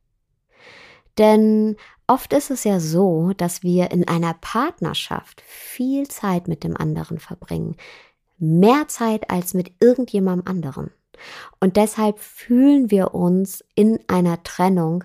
Denn 1.17 1.75
oft 2.05 2.33
ist 2.33 2.51
es 2.51 2.63
ja 2.63 2.79
so, 2.79 3.33
dass 3.35 3.63
wir 3.63 3.91
in 3.91 4.07
einer 4.07 4.35
Partnerschaft 4.35 5.41
viel 5.41 6.07
Zeit 6.07 6.47
mit 6.47 6.63
dem 6.63 6.77
anderen 6.77 7.19
verbringen. 7.19 7.75
Mehr 8.37 8.87
Zeit 8.87 9.31
als 9.31 9.55
mit 9.55 9.71
irgendjemandem 9.79 10.47
anderen. 10.47 10.91
Und 11.59 11.77
deshalb 11.77 12.19
fühlen 12.19 12.91
wir 12.91 13.15
uns 13.15 13.63
in 13.73 13.99
einer 14.07 14.43
Trennung 14.43 15.03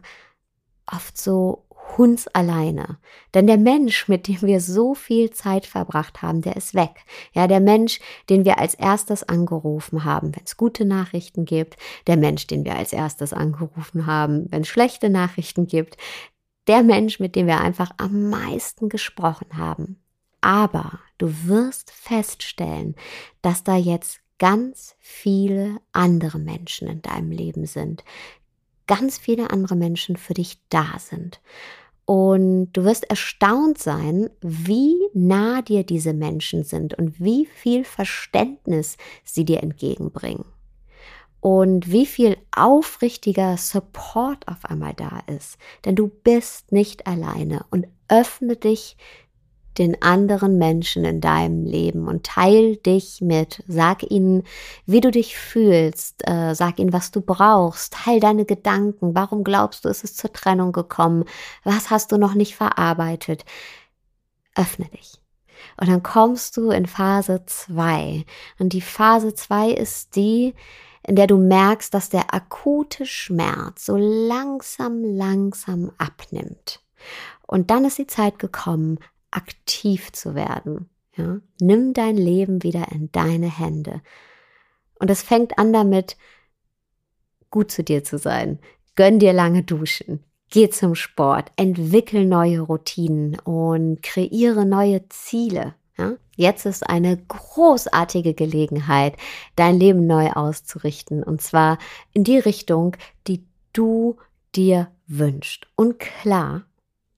oft 0.87 1.17
so 1.17 1.62
Hunds 1.97 2.29
alleine. 2.29 2.99
Denn 3.35 3.47
der 3.47 3.59
Mensch, 3.59 4.09
mit 4.09 4.29
dem 4.29 4.43
wir 4.43 4.61
so 4.61 4.95
viel 4.95 5.31
Zeit 5.31 5.67
verbracht 5.67 6.23
haben, 6.23 6.41
der 6.41 6.57
ist 6.57 6.75
weg. 6.75 7.05
Ja, 7.33 7.47
der 7.47 7.61
Mensch, 7.61 8.01
den 8.31 8.45
wir 8.45 8.59
als 8.59 8.75
erstes 8.75 9.23
angerufen 9.23 10.05
haben, 10.05 10.35
wenn 10.35 10.45
es 10.45 10.57
gute 10.57 10.85
Nachrichten 10.85 11.45
gibt, 11.45 11.77
der 12.07 12.17
Mensch, 12.17 12.47
den 12.47 12.65
wir 12.65 12.77
als 12.77 12.93
erstes 12.93 13.33
angerufen 13.33 14.07
haben, 14.07 14.47
wenn 14.51 14.63
es 14.63 14.69
schlechte 14.69 15.11
Nachrichten 15.11 15.67
gibt, 15.67 15.97
der 16.67 16.83
Mensch, 16.83 17.21
mit 17.21 17.37
dem 17.37 17.47
wir 17.47 17.61
einfach 17.61 17.91
am 17.97 18.31
meisten 18.31 18.89
gesprochen 18.89 19.59
haben. 19.59 19.99
Aber 20.41 21.01
du 21.19 21.29
wirst 21.47 21.91
feststellen, 21.91 22.97
dass 23.43 23.65
da 23.65 23.77
jetzt 23.77 24.21
ganz 24.39 24.97
viele 24.99 25.77
andere 25.93 26.39
Menschen 26.39 26.89
in 26.89 27.01
deinem 27.01 27.31
Leben 27.31 27.65
sind, 27.65 28.03
ganz 28.87 29.19
viele 29.19 29.51
andere 29.51 29.77
Menschen 29.77 30.17
für 30.17 30.35
dich 30.35 30.59
da 30.69 30.99
sind. 30.99 31.41
Und 32.05 32.73
du 32.73 32.85
wirst 32.85 33.05
erstaunt 33.05 33.79
sein, 33.79 34.29
wie 34.41 34.97
nah 35.15 35.63
dir 35.63 35.85
diese 35.85 36.13
Menschen 36.13 36.65
sind 36.65 36.95
und 36.95 37.21
wie 37.21 37.47
viel 37.47 37.85
Verständnis 37.85 38.97
sie 39.25 39.45
dir 39.45 39.63
entgegenbringen. 39.63 40.45
Und 41.41 41.91
wie 41.91 42.07
viel 42.07 42.37
aufrichtiger 42.55 43.57
Support 43.57 44.47
auf 44.47 44.65
einmal 44.65 44.95
da 44.95 45.23
ist. 45.27 45.59
Denn 45.85 45.97
du 45.97 46.09
bist 46.09 46.71
nicht 46.71 47.07
alleine 47.07 47.65
und 47.71 47.87
öffne 48.09 48.57
dich 48.57 48.97
den 49.79 50.01
anderen 50.03 50.59
Menschen 50.59 51.05
in 51.05 51.21
deinem 51.21 51.65
Leben 51.65 52.09
und 52.09 52.25
teil 52.25 52.77
dich 52.77 53.21
mit. 53.21 53.63
Sag 53.67 54.11
ihnen, 54.11 54.43
wie 54.87 55.01
du 55.01 55.11
dich 55.11 55.37
fühlst. 55.37 56.29
Äh, 56.29 56.55
sag 56.55 56.79
ihnen, 56.79 56.93
was 56.93 57.11
du 57.11 57.21
brauchst. 57.21 57.95
Teil 57.95 58.21
deine 58.21 58.45
Gedanken. 58.45 59.15
Warum 59.15 59.45
glaubst 59.45 59.85
du, 59.85 59.89
ist 59.89 60.05
es 60.05 60.17
zur 60.17 60.33
Trennung 60.33 60.73
gekommen? 60.73 61.25
Was 61.65 61.91
hast 61.91 62.13
du 62.13 62.19
noch 62.19 62.35
nicht 62.35 62.55
verarbeitet? 62.57 63.45
Öffne 64.55 64.87
dich. 64.87 65.23
Und 65.81 65.89
dann 65.89 66.03
kommst 66.03 66.57
du 66.57 66.71
in 66.71 66.87
Phase 66.87 67.45
2. 67.47 68.25
Und 68.59 68.73
die 68.73 68.81
Phase 68.81 69.35
2 69.35 69.71
ist 69.71 70.17
die, 70.17 70.55
in 71.07 71.17
der 71.17 71.27
du 71.27 71.37
merkst, 71.37 71.93
dass 71.95 72.11
der 72.11 72.35
akute 72.35 73.07
Schmerz 73.07 73.87
so 73.87 73.97
langsam, 73.97 75.03
langsam 75.03 75.91
abnimmt. 75.99 76.81
Und 77.47 77.71
dann 77.71 77.85
ist 77.85 77.99
die 77.99 78.07
Zeit 78.07 78.39
gekommen, 78.39 78.99
aktiv 79.33 80.13
zu 80.13 80.37
werden. 80.37 80.89
Ja? 81.17 81.41
Nimm 81.61 81.93
dein 81.93 82.17
Leben 82.17 82.63
wieder 82.63 82.87
in 82.93 83.11
deine 83.11 83.51
Hände. 83.51 84.01
Und 84.99 85.11
es 85.11 85.23
fängt 85.23 85.59
an 85.59 85.73
damit, 85.73 86.17
gut 87.51 87.71
zu 87.71 87.83
dir 87.83 88.05
zu 88.05 88.19
sein. 88.19 88.61
Gönn 88.95 89.19
dir 89.19 89.33
lange 89.33 89.65
Duschen. 89.65 90.23
Geh 90.51 90.69
zum 90.69 90.95
Sport, 90.95 91.51
entwickel 91.57 92.27
neue 92.27 92.61
Routinen 92.61 93.39
und 93.41 94.03
kreiere 94.03 94.67
neue 94.67 95.09
Ziele. 95.09 95.75
Ja? 95.97 96.15
Jetzt 96.37 96.67
ist 96.67 96.89
eine 96.89 97.17
großartige 97.17 98.35
Gelegenheit, 98.35 99.17
dein 99.57 99.79
Leben 99.79 100.07
neu 100.07 100.31
auszurichten. 100.31 101.23
Und 101.23 101.41
zwar 101.41 101.79
in 102.13 102.23
die 102.25 102.39
Richtung, 102.39 102.97
die 103.27 103.47
du 103.73 104.19
dir 104.55 104.89
wünschst. 105.07 105.67
Und 105.75 105.99
klar, 105.99 106.65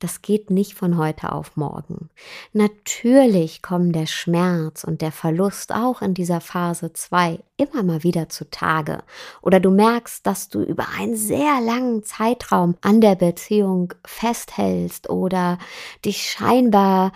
das 0.04 0.20
geht 0.20 0.50
nicht 0.50 0.74
von 0.74 0.98
heute 0.98 1.32
auf 1.32 1.56
morgen. 1.56 2.10
Natürlich 2.52 3.62
kommen 3.62 3.90
der 3.90 4.04
Schmerz 4.04 4.84
und 4.84 5.00
der 5.00 5.12
Verlust 5.12 5.74
auch 5.74 6.02
in 6.02 6.12
dieser 6.12 6.42
Phase 6.42 6.92
2 6.92 7.42
immer 7.56 7.82
mal 7.82 8.02
wieder 8.02 8.28
zutage. 8.28 9.02
Oder 9.40 9.60
du 9.60 9.70
merkst, 9.70 10.26
dass 10.26 10.50
du 10.50 10.60
über 10.60 10.88
einen 10.98 11.16
sehr 11.16 11.58
langen 11.62 12.04
Zeitraum 12.04 12.76
an 12.82 13.00
der 13.00 13.14
Beziehung 13.14 13.94
festhältst 14.04 15.08
oder 15.08 15.56
dich 16.04 16.30
scheinbar 16.30 17.12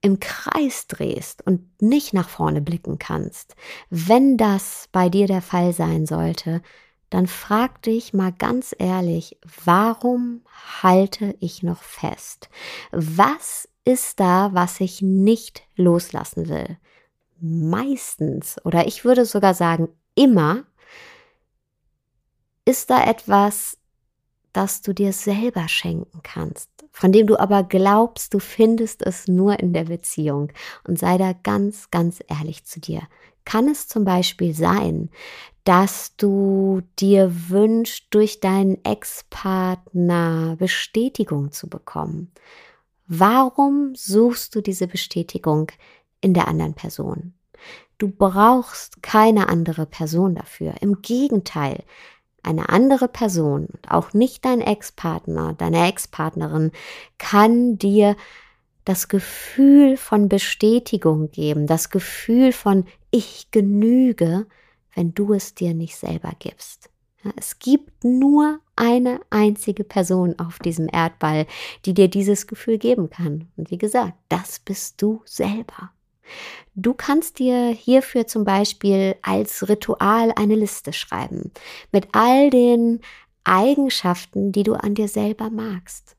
im 0.00 0.18
Kreis 0.18 0.88
drehst 0.88 1.46
und 1.46 1.80
nicht 1.80 2.12
nach 2.12 2.28
vorne 2.28 2.60
blicken 2.60 2.98
kannst. 2.98 3.54
Wenn 3.88 4.36
das 4.36 4.88
bei 4.90 5.08
dir 5.08 5.28
der 5.28 5.42
Fall 5.42 5.72
sein 5.72 6.06
sollte, 6.06 6.60
dann 7.12 7.26
frag 7.26 7.82
dich 7.82 8.14
mal 8.14 8.32
ganz 8.32 8.74
ehrlich, 8.78 9.36
warum 9.64 10.40
halte 10.82 11.36
ich 11.40 11.62
noch 11.62 11.82
fest? 11.82 12.48
Was 12.90 13.68
ist 13.84 14.18
da, 14.18 14.50
was 14.54 14.80
ich 14.80 15.02
nicht 15.02 15.62
loslassen 15.76 16.48
will? 16.48 16.78
Meistens, 17.38 18.56
oder 18.64 18.86
ich 18.86 19.04
würde 19.04 19.26
sogar 19.26 19.52
sagen, 19.52 19.88
immer, 20.14 20.64
ist 22.64 22.88
da 22.88 23.04
etwas, 23.04 23.76
das 24.52 24.80
du 24.80 24.92
dir 24.94 25.12
selber 25.12 25.68
schenken 25.68 26.20
kannst, 26.22 26.70
von 26.92 27.12
dem 27.12 27.26
du 27.26 27.38
aber 27.38 27.62
glaubst, 27.62 28.32
du 28.32 28.38
findest 28.38 29.04
es 29.04 29.28
nur 29.28 29.58
in 29.60 29.72
der 29.72 29.84
Beziehung. 29.84 30.52
Und 30.86 30.98
sei 30.98 31.18
da 31.18 31.32
ganz, 31.32 31.90
ganz 31.90 32.22
ehrlich 32.28 32.64
zu 32.64 32.80
dir. 32.80 33.02
Kann 33.44 33.68
es 33.68 33.88
zum 33.88 34.04
Beispiel 34.04 34.54
sein, 34.54 35.10
dass 35.64 36.16
du 36.16 36.82
dir 36.98 37.32
wünschst, 37.48 38.06
durch 38.10 38.40
deinen 38.40 38.84
Ex-Partner 38.84 40.56
Bestätigung 40.58 41.52
zu 41.52 41.68
bekommen. 41.68 42.32
Warum 43.06 43.94
suchst 43.94 44.54
du 44.54 44.60
diese 44.60 44.86
Bestätigung 44.86 45.70
in 46.20 46.34
der 46.34 46.48
anderen 46.48 46.74
Person? 46.74 47.34
Du 47.98 48.08
brauchst 48.08 49.02
keine 49.02 49.48
andere 49.48 49.86
Person 49.86 50.34
dafür. 50.34 50.74
Im 50.80 51.02
Gegenteil, 51.02 51.84
eine 52.42 52.70
andere 52.70 53.06
Person, 53.06 53.68
auch 53.88 54.12
nicht 54.14 54.44
dein 54.44 54.60
Ex-Partner, 54.60 55.54
deine 55.56 55.86
Ex-Partnerin, 55.86 56.72
kann 57.18 57.78
dir 57.78 58.16
das 58.84 59.06
Gefühl 59.06 59.96
von 59.96 60.28
Bestätigung 60.28 61.30
geben, 61.30 61.68
das 61.68 61.90
Gefühl 61.90 62.52
von 62.52 62.86
ich 63.12 63.50
genüge, 63.52 64.46
wenn 64.94 65.14
du 65.14 65.32
es 65.32 65.54
dir 65.54 65.74
nicht 65.74 65.96
selber 65.96 66.32
gibst. 66.38 66.90
Es 67.36 67.60
gibt 67.60 68.02
nur 68.02 68.58
eine 68.74 69.20
einzige 69.30 69.84
Person 69.84 70.36
auf 70.40 70.58
diesem 70.58 70.88
Erdball, 70.90 71.46
die 71.84 71.94
dir 71.94 72.08
dieses 72.08 72.48
Gefühl 72.48 72.78
geben 72.78 73.10
kann. 73.10 73.48
Und 73.56 73.70
wie 73.70 73.78
gesagt, 73.78 74.14
das 74.28 74.58
bist 74.58 75.00
du 75.00 75.22
selber. 75.24 75.92
Du 76.74 76.94
kannst 76.94 77.38
dir 77.38 77.68
hierfür 77.68 78.26
zum 78.26 78.44
Beispiel 78.44 79.14
als 79.22 79.68
Ritual 79.68 80.32
eine 80.34 80.56
Liste 80.56 80.92
schreiben 80.92 81.52
mit 81.92 82.08
all 82.12 82.50
den 82.50 83.00
Eigenschaften, 83.44 84.50
die 84.50 84.62
du 84.62 84.74
an 84.74 84.94
dir 84.94 85.08
selber 85.08 85.50
magst 85.50 86.16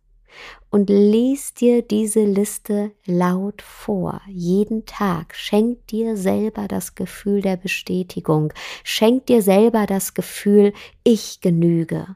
und 0.69 0.89
lies 0.89 1.53
dir 1.53 1.81
diese 1.81 2.23
Liste 2.23 2.91
laut 3.05 3.61
vor. 3.61 4.21
Jeden 4.27 4.85
Tag. 4.85 5.35
Schenk 5.35 5.85
dir 5.87 6.17
selber 6.17 6.67
das 6.67 6.95
Gefühl 6.95 7.41
der 7.41 7.57
Bestätigung. 7.57 8.51
Schenk 8.83 9.27
dir 9.27 9.41
selber 9.41 9.85
das 9.85 10.13
Gefühl, 10.13 10.73
ich 11.03 11.41
genüge. 11.41 12.15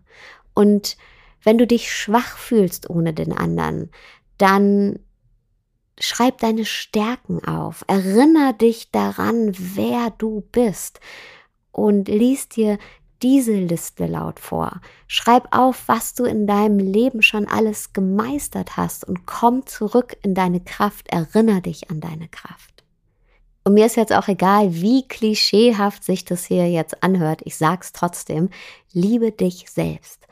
Und 0.54 0.98
wenn 1.44 1.58
du 1.58 1.68
dich 1.68 1.92
schwach 1.92 2.38
fühlst 2.38 2.90
ohne 2.90 3.14
den 3.14 3.32
anderen, 3.32 3.92
dann 4.38 5.00
schreib 6.00 6.40
deine 6.40 6.66
Stärken 6.66 7.44
auf. 7.46 7.84
Erinner 7.88 8.54
dich 8.54 8.92
daran, 8.92 9.54
wer 9.58 10.12
du 10.18 10.42
bist. 10.52 11.00
Und 11.72 12.08
lies 12.08 12.50
dir 12.50 12.78
diese 13.22 13.54
Liste 13.54 14.06
laut 14.06 14.40
vor. 14.40 14.82
Schreib 15.08 15.48
auf, 15.52 15.84
was 15.88 16.14
du 16.14 16.26
in 16.26 16.48
deinem 16.48 16.80
Leben 16.80 17.22
schon 17.22 17.48
alles 17.48 17.94
gemeistert 17.94 18.78
hast 18.78 19.08
und 19.08 19.26
komm 19.26 19.66
zurück 19.66 20.18
in 20.24 20.34
deine 20.34 20.60
Kraft. 20.60 21.08
Erinner 21.10 21.62
dich 21.62 21.90
an 21.90 22.00
deine 22.00 22.28
Kraft. 22.28 22.84
Und 23.64 23.74
mir 23.74 23.86
ist 23.86 23.98
jetzt 23.98 24.14
auch 24.14 24.30
egal, 24.30 24.74
wie 24.76 25.06
klischeehaft 25.08 26.04
sich 26.04 26.24
das 26.24 26.46
hier 26.46 26.70
jetzt 26.70 27.04
anhört. 27.04 27.42
Ich 27.44 27.58
sag's 27.58 27.92
trotzdem. 27.92 28.50
Liebe 28.94 29.32
dich 29.32 29.66
selbst. 29.70 30.26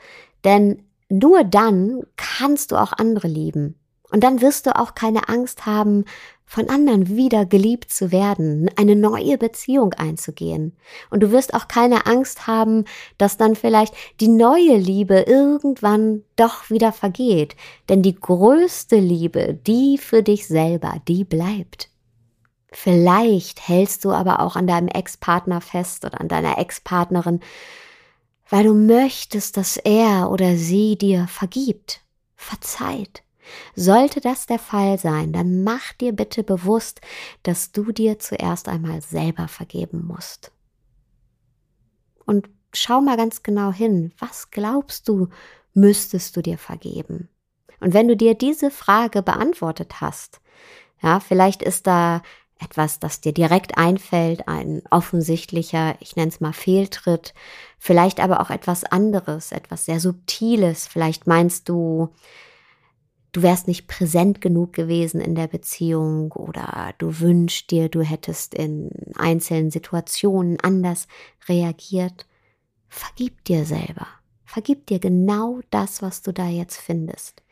Denn 0.44 0.82
nur 1.10 1.44
dann 1.44 2.02
kannst 2.16 2.72
du 2.72 2.76
auch 2.76 2.92
andere 2.92 3.28
lieben. 3.28 3.78
Und 4.10 4.24
dann 4.24 4.40
wirst 4.40 4.66
du 4.66 4.76
auch 4.76 4.94
keine 4.94 5.28
Angst 5.28 5.66
haben, 5.66 6.04
von 6.46 6.70
anderen 6.70 7.08
wieder 7.08 7.44
geliebt 7.44 7.92
zu 7.92 8.12
werden, 8.12 8.70
eine 8.76 8.94
neue 8.94 9.36
Beziehung 9.36 9.92
einzugehen. 9.94 10.76
Und 11.10 11.20
du 11.20 11.32
wirst 11.32 11.52
auch 11.54 11.66
keine 11.66 12.06
Angst 12.06 12.46
haben, 12.46 12.84
dass 13.18 13.36
dann 13.36 13.56
vielleicht 13.56 13.94
die 14.20 14.28
neue 14.28 14.76
Liebe 14.76 15.24
irgendwann 15.26 16.22
doch 16.36 16.70
wieder 16.70 16.92
vergeht. 16.92 17.56
Denn 17.88 18.00
die 18.00 18.14
größte 18.14 18.96
Liebe, 18.96 19.54
die 19.66 19.98
für 19.98 20.22
dich 20.22 20.46
selber, 20.46 20.94
die 21.08 21.24
bleibt. 21.24 21.90
Vielleicht 22.70 23.68
hältst 23.68 24.04
du 24.04 24.12
aber 24.12 24.40
auch 24.40 24.54
an 24.54 24.68
deinem 24.68 24.88
Ex-Partner 24.88 25.60
fest 25.60 26.04
oder 26.04 26.20
an 26.20 26.28
deiner 26.28 26.58
Ex-Partnerin, 26.58 27.40
weil 28.48 28.64
du 28.64 28.74
möchtest, 28.74 29.56
dass 29.56 29.76
er 29.76 30.30
oder 30.30 30.56
sie 30.56 30.96
dir 30.96 31.26
vergibt, 31.26 32.02
verzeiht. 32.36 33.25
Sollte 33.74 34.20
das 34.20 34.46
der 34.46 34.58
Fall 34.58 34.98
sein, 34.98 35.32
dann 35.32 35.64
mach 35.64 35.92
dir 35.94 36.12
bitte 36.12 36.42
bewusst, 36.42 37.00
dass 37.42 37.72
du 37.72 37.92
dir 37.92 38.18
zuerst 38.18 38.68
einmal 38.68 39.02
selber 39.02 39.48
vergeben 39.48 40.06
musst. 40.06 40.52
Und 42.24 42.48
schau 42.72 43.00
mal 43.00 43.16
ganz 43.16 43.42
genau 43.42 43.72
hin, 43.72 44.12
was 44.18 44.50
glaubst 44.50 45.08
du, 45.08 45.28
müsstest 45.74 46.36
du 46.36 46.42
dir 46.42 46.58
vergeben? 46.58 47.28
Und 47.80 47.94
wenn 47.94 48.08
du 48.08 48.16
dir 48.16 48.34
diese 48.34 48.70
Frage 48.70 49.22
beantwortet 49.22 50.00
hast, 50.00 50.40
ja, 51.02 51.20
vielleicht 51.20 51.62
ist 51.62 51.86
da 51.86 52.22
etwas, 52.58 52.98
das 52.98 53.20
dir 53.20 53.32
direkt 53.32 53.76
einfällt, 53.76 54.48
ein 54.48 54.82
offensichtlicher, 54.90 55.94
ich 56.00 56.16
nenne 56.16 56.30
es 56.30 56.40
mal 56.40 56.54
Fehltritt, 56.54 57.34
vielleicht 57.78 58.18
aber 58.18 58.40
auch 58.40 58.50
etwas 58.50 58.84
anderes, 58.84 59.52
etwas 59.52 59.84
sehr 59.84 60.00
Subtiles, 60.00 60.86
vielleicht 60.86 61.26
meinst 61.26 61.68
du, 61.68 62.08
du 63.36 63.42
wärst 63.42 63.68
nicht 63.68 63.86
präsent 63.86 64.40
genug 64.40 64.72
gewesen 64.72 65.20
in 65.20 65.34
der 65.34 65.46
Beziehung 65.46 66.32
oder 66.32 66.94
du 66.96 67.20
wünschst 67.20 67.70
dir, 67.70 67.90
du 67.90 68.00
hättest 68.00 68.54
in 68.54 68.88
einzelnen 69.14 69.70
Situationen 69.70 70.58
anders 70.60 71.06
reagiert. 71.46 72.26
Vergib 72.88 73.44
dir 73.44 73.66
selber. 73.66 74.06
Vergib 74.46 74.86
dir 74.86 75.00
genau 75.00 75.60
das, 75.68 76.00
was 76.00 76.22
du 76.22 76.32
da 76.32 76.48
jetzt 76.48 76.78
findest. 76.78 77.42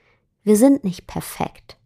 Wir 0.43 0.57
sind 0.57 0.85
nicht 0.85 1.07
perfekt. 1.07 1.77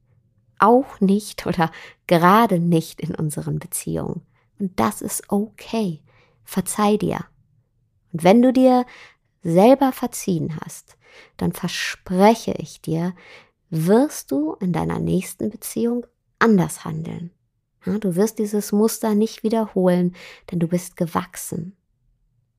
Auch 0.61 1.01
nicht 1.01 1.45
oder 1.49 1.73
gerade 2.07 2.61
nicht 2.61 3.01
in 3.01 3.17
unseren 3.17 3.59
Beziehungen. 3.59 4.23
Und 4.61 4.79
das 4.79 5.03
ist 5.03 5.25
okay. 5.27 6.05
Verzeih 6.45 6.99
dir. 6.99 7.25
Und 8.13 8.23
wenn 8.23 8.43
du 8.43 8.53
dir 8.53 8.87
selber 9.43 9.91
verziehen 9.91 10.57
hast, 10.61 10.97
dann 11.37 11.53
verspreche 11.53 12.53
ich 12.59 12.81
dir, 12.81 13.13
wirst 13.71 14.31
du 14.31 14.55
in 14.61 14.73
deiner 14.73 14.99
nächsten 14.99 15.51
Beziehung 15.51 16.07
anders 16.39 16.85
handeln. 16.85 17.31
Ja, 17.85 17.99
du 17.99 18.17
wirst 18.17 18.39
dieses 18.39 18.73
Muster 18.73 19.15
nicht 19.15 19.43
wiederholen, 19.43 20.15
denn 20.51 20.59
du 20.59 20.69
bist 20.69 20.97
gewachsen. 20.97 21.77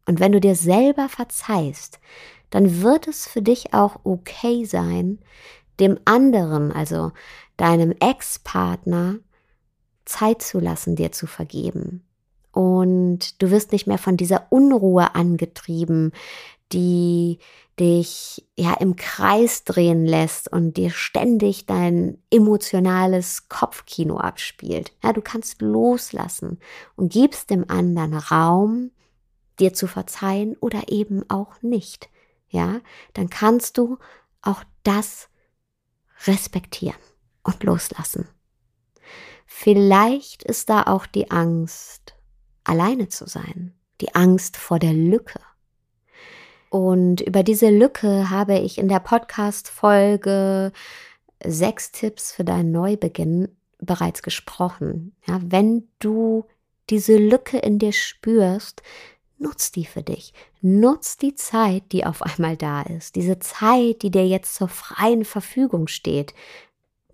Und 0.06 0.20
wenn 0.20 0.32
du 0.32 0.40
dir 0.40 0.56
selber 0.56 1.08
verzeihst, 1.10 2.00
dann 2.50 2.82
wird 2.82 3.08
es 3.08 3.28
für 3.28 3.42
dich 3.42 3.74
auch 3.74 4.00
okay 4.04 4.66
sein, 4.66 5.20
dem 5.80 6.00
anderen, 6.06 6.72
also 6.72 7.12
deinem 7.58 7.92
Ex-Partner, 8.00 9.20
Zeit 10.06 10.42
zu 10.42 10.60
lassen, 10.60 10.96
dir 10.96 11.12
zu 11.12 11.28
vergeben. 11.28 12.04
Und 12.52 13.42
du 13.42 13.52
wirst 13.52 13.72
nicht 13.72 13.86
mehr 13.86 14.00
von 14.00 14.18
dieser 14.18 14.48
Unruhe 14.50 15.14
angetrieben, 15.14 16.12
die 16.72 17.40
dich 17.80 18.46
ja 18.58 18.74
im 18.74 18.96
Kreis 18.96 19.64
drehen 19.64 20.06
lässt 20.06 20.52
und 20.52 20.76
dir 20.76 20.92
ständig 20.92 21.66
dein 21.66 22.22
emotionales 22.30 23.48
Kopfkino 23.48 24.18
abspielt. 24.18 24.92
Ja, 25.04 25.14
du 25.14 25.22
kannst 25.22 25.62
loslassen 25.62 26.60
und 26.96 27.14
gibst 27.14 27.50
dem 27.50 27.70
anderen 27.70 28.14
Raum, 28.14 28.92
dir 29.60 29.74
zu 29.74 29.88
verzeihen 29.88 30.56
oder 30.60 30.90
eben 30.90 31.24
auch 31.30 31.62
nicht. 31.62 32.10
Ja, 32.50 32.82
dann 33.14 33.30
kannst 33.30 33.78
du 33.78 33.98
auch 34.42 34.64
das 34.84 35.30
respektieren 36.26 37.00
und 37.44 37.64
loslassen. 37.64 38.28
Vielleicht 39.46 40.44
ist 40.44 40.70
da 40.70 40.84
auch 40.84 41.06
die 41.06 41.32
Angst, 41.32 42.16
alleine 42.64 43.10
zu 43.10 43.28
sein, 43.28 43.74
die 44.02 44.16
Angst 44.16 44.58
vor 44.58 44.80
der 44.80 44.94
Lücke, 44.94 45.40
und 46.70 47.22
über 47.22 47.44
diese 47.44 47.70
Lücke 47.70 48.30
habe 48.30 48.58
ich 48.60 48.78
in 48.78 48.88
der 48.88 49.00
Podcast-Folge 49.00 50.72
sechs 51.44 51.92
Tipps 51.92 52.32
für 52.32 52.44
deinen 52.44 52.72
Neubeginn 52.72 53.50
bereits 53.80 54.22
gesprochen. 54.22 55.16
Ja, 55.28 55.40
wenn 55.44 55.88
du 56.00 56.46
diese 56.90 57.18
Lücke 57.18 57.58
in 57.58 57.80
dir 57.80 57.94
spürst, 57.94 58.82
nutz 59.38 59.72
die 59.72 59.86
für 59.86 60.04
dich. 60.04 60.34
Nutz 60.62 61.18
die 61.18 61.36
Zeit, 61.36 61.84
die 61.92 62.06
auf 62.06 62.22
einmal 62.22 62.58
da 62.58 62.82
ist. 62.82 63.16
Diese 63.16 63.40
Zeit, 63.40 64.02
die 64.02 64.12
dir 64.12 64.28
jetzt 64.28 64.56
zur 64.56 64.68
freien 64.68 65.26
Verfügung 65.26 65.88
steht. 65.88 66.34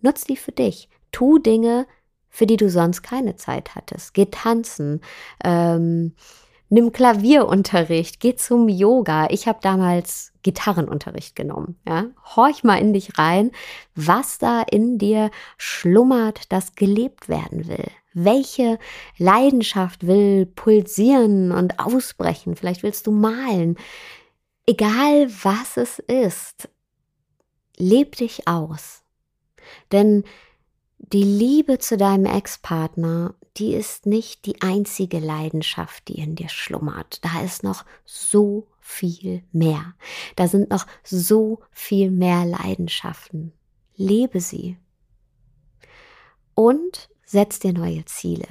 Nutz 0.01 0.25
die 0.25 0.37
für 0.37 0.51
dich. 0.51 0.89
Tu 1.11 1.37
Dinge, 1.39 1.87
für 2.29 2.47
die 2.47 2.57
du 2.57 2.69
sonst 2.69 3.03
keine 3.03 3.35
Zeit 3.35 3.75
hattest. 3.75 4.13
Geh 4.13 4.25
tanzen. 4.25 5.01
Ähm, 5.43 6.13
nimm 6.69 6.91
Klavierunterricht, 6.91 8.19
geh 8.19 8.35
zum 8.35 8.69
Yoga. 8.69 9.27
Ich 9.29 9.47
habe 9.47 9.59
damals 9.61 10.33
Gitarrenunterricht 10.43 11.35
genommen. 11.35 11.79
Ja? 11.87 12.05
Horch 12.35 12.63
mal 12.63 12.77
in 12.77 12.93
dich 12.93 13.17
rein, 13.17 13.51
was 13.95 14.37
da 14.37 14.61
in 14.61 14.97
dir 14.97 15.31
schlummert, 15.57 16.51
das 16.51 16.75
gelebt 16.75 17.29
werden 17.29 17.67
will. 17.67 17.85
Welche 18.13 18.79
Leidenschaft 19.17 20.07
will 20.07 20.45
pulsieren 20.45 21.51
und 21.51 21.79
ausbrechen? 21.79 22.55
Vielleicht 22.55 22.83
willst 22.83 23.07
du 23.07 23.11
malen. 23.11 23.77
Egal 24.65 25.29
was 25.43 25.77
es 25.77 25.99
ist, 25.99 26.69
leb 27.77 28.15
dich 28.15 28.47
aus. 28.47 29.03
Denn 29.91 30.23
die 30.97 31.23
Liebe 31.23 31.77
zu 31.77 31.97
deinem 31.97 32.25
Ex-Partner, 32.25 33.35
die 33.57 33.73
ist 33.73 34.05
nicht 34.05 34.45
die 34.45 34.61
einzige 34.61 35.19
Leidenschaft, 35.19 36.07
die 36.07 36.19
in 36.19 36.35
dir 36.35 36.49
schlummert. 36.49 37.23
Da 37.23 37.41
ist 37.41 37.63
noch 37.63 37.85
so 38.03 38.67
viel 38.81 39.43
mehr. 39.51 39.93
Da 40.35 40.47
sind 40.47 40.69
noch 40.69 40.85
so 41.03 41.59
viel 41.71 42.11
mehr 42.11 42.45
Leidenschaften. 42.45 43.53
Lebe 43.95 44.41
sie. 44.41 44.77
Und 46.53 47.09
setz 47.25 47.59
dir 47.59 47.73
neue 47.73 48.05
Ziele. 48.05 48.47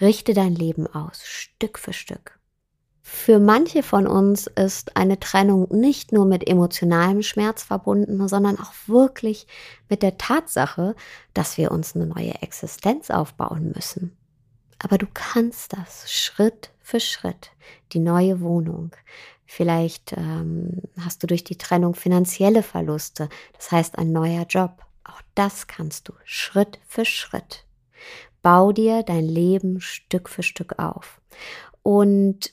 Richte 0.00 0.34
dein 0.34 0.54
Leben 0.54 0.86
aus, 0.86 1.24
Stück 1.24 1.78
für 1.78 1.92
Stück. 1.92 2.38
Für 3.04 3.38
manche 3.38 3.82
von 3.82 4.06
uns 4.06 4.46
ist 4.46 4.96
eine 4.96 5.18
Trennung 5.18 5.68
nicht 5.70 6.12
nur 6.12 6.24
mit 6.24 6.48
emotionalem 6.48 7.22
Schmerz 7.22 7.62
verbunden, 7.62 8.26
sondern 8.28 8.58
auch 8.58 8.72
wirklich 8.86 9.46
mit 9.88 10.02
der 10.02 10.18
Tatsache, 10.18 10.94
dass 11.34 11.58
wir 11.58 11.72
uns 11.72 11.94
eine 11.94 12.06
neue 12.06 12.34
Existenz 12.42 13.10
aufbauen 13.10 13.72
müssen. 13.74 14.16
Aber 14.78 14.98
du 14.98 15.06
kannst 15.12 15.72
das 15.72 16.12
Schritt 16.12 16.70
für 16.80 17.00
Schritt, 17.00 17.52
die 17.92 18.00
neue 18.00 18.40
Wohnung. 18.40 18.90
Vielleicht 19.46 20.12
ähm, 20.12 20.82
hast 20.98 21.22
du 21.22 21.26
durch 21.26 21.44
die 21.44 21.58
Trennung 21.58 21.94
finanzielle 21.94 22.62
Verluste, 22.62 23.28
das 23.52 23.70
heißt 23.70 23.98
ein 23.98 24.10
neuer 24.12 24.46
Job. 24.48 24.84
Auch 25.04 25.20
das 25.34 25.66
kannst 25.66 26.08
du 26.08 26.14
Schritt 26.24 26.78
für 26.86 27.04
Schritt. 27.04 27.64
Bau 28.42 28.72
dir 28.72 29.02
dein 29.02 29.24
Leben 29.24 29.80
Stück 29.80 30.28
für 30.28 30.42
Stück 30.42 30.78
auf. 30.78 31.20
Und 31.82 32.52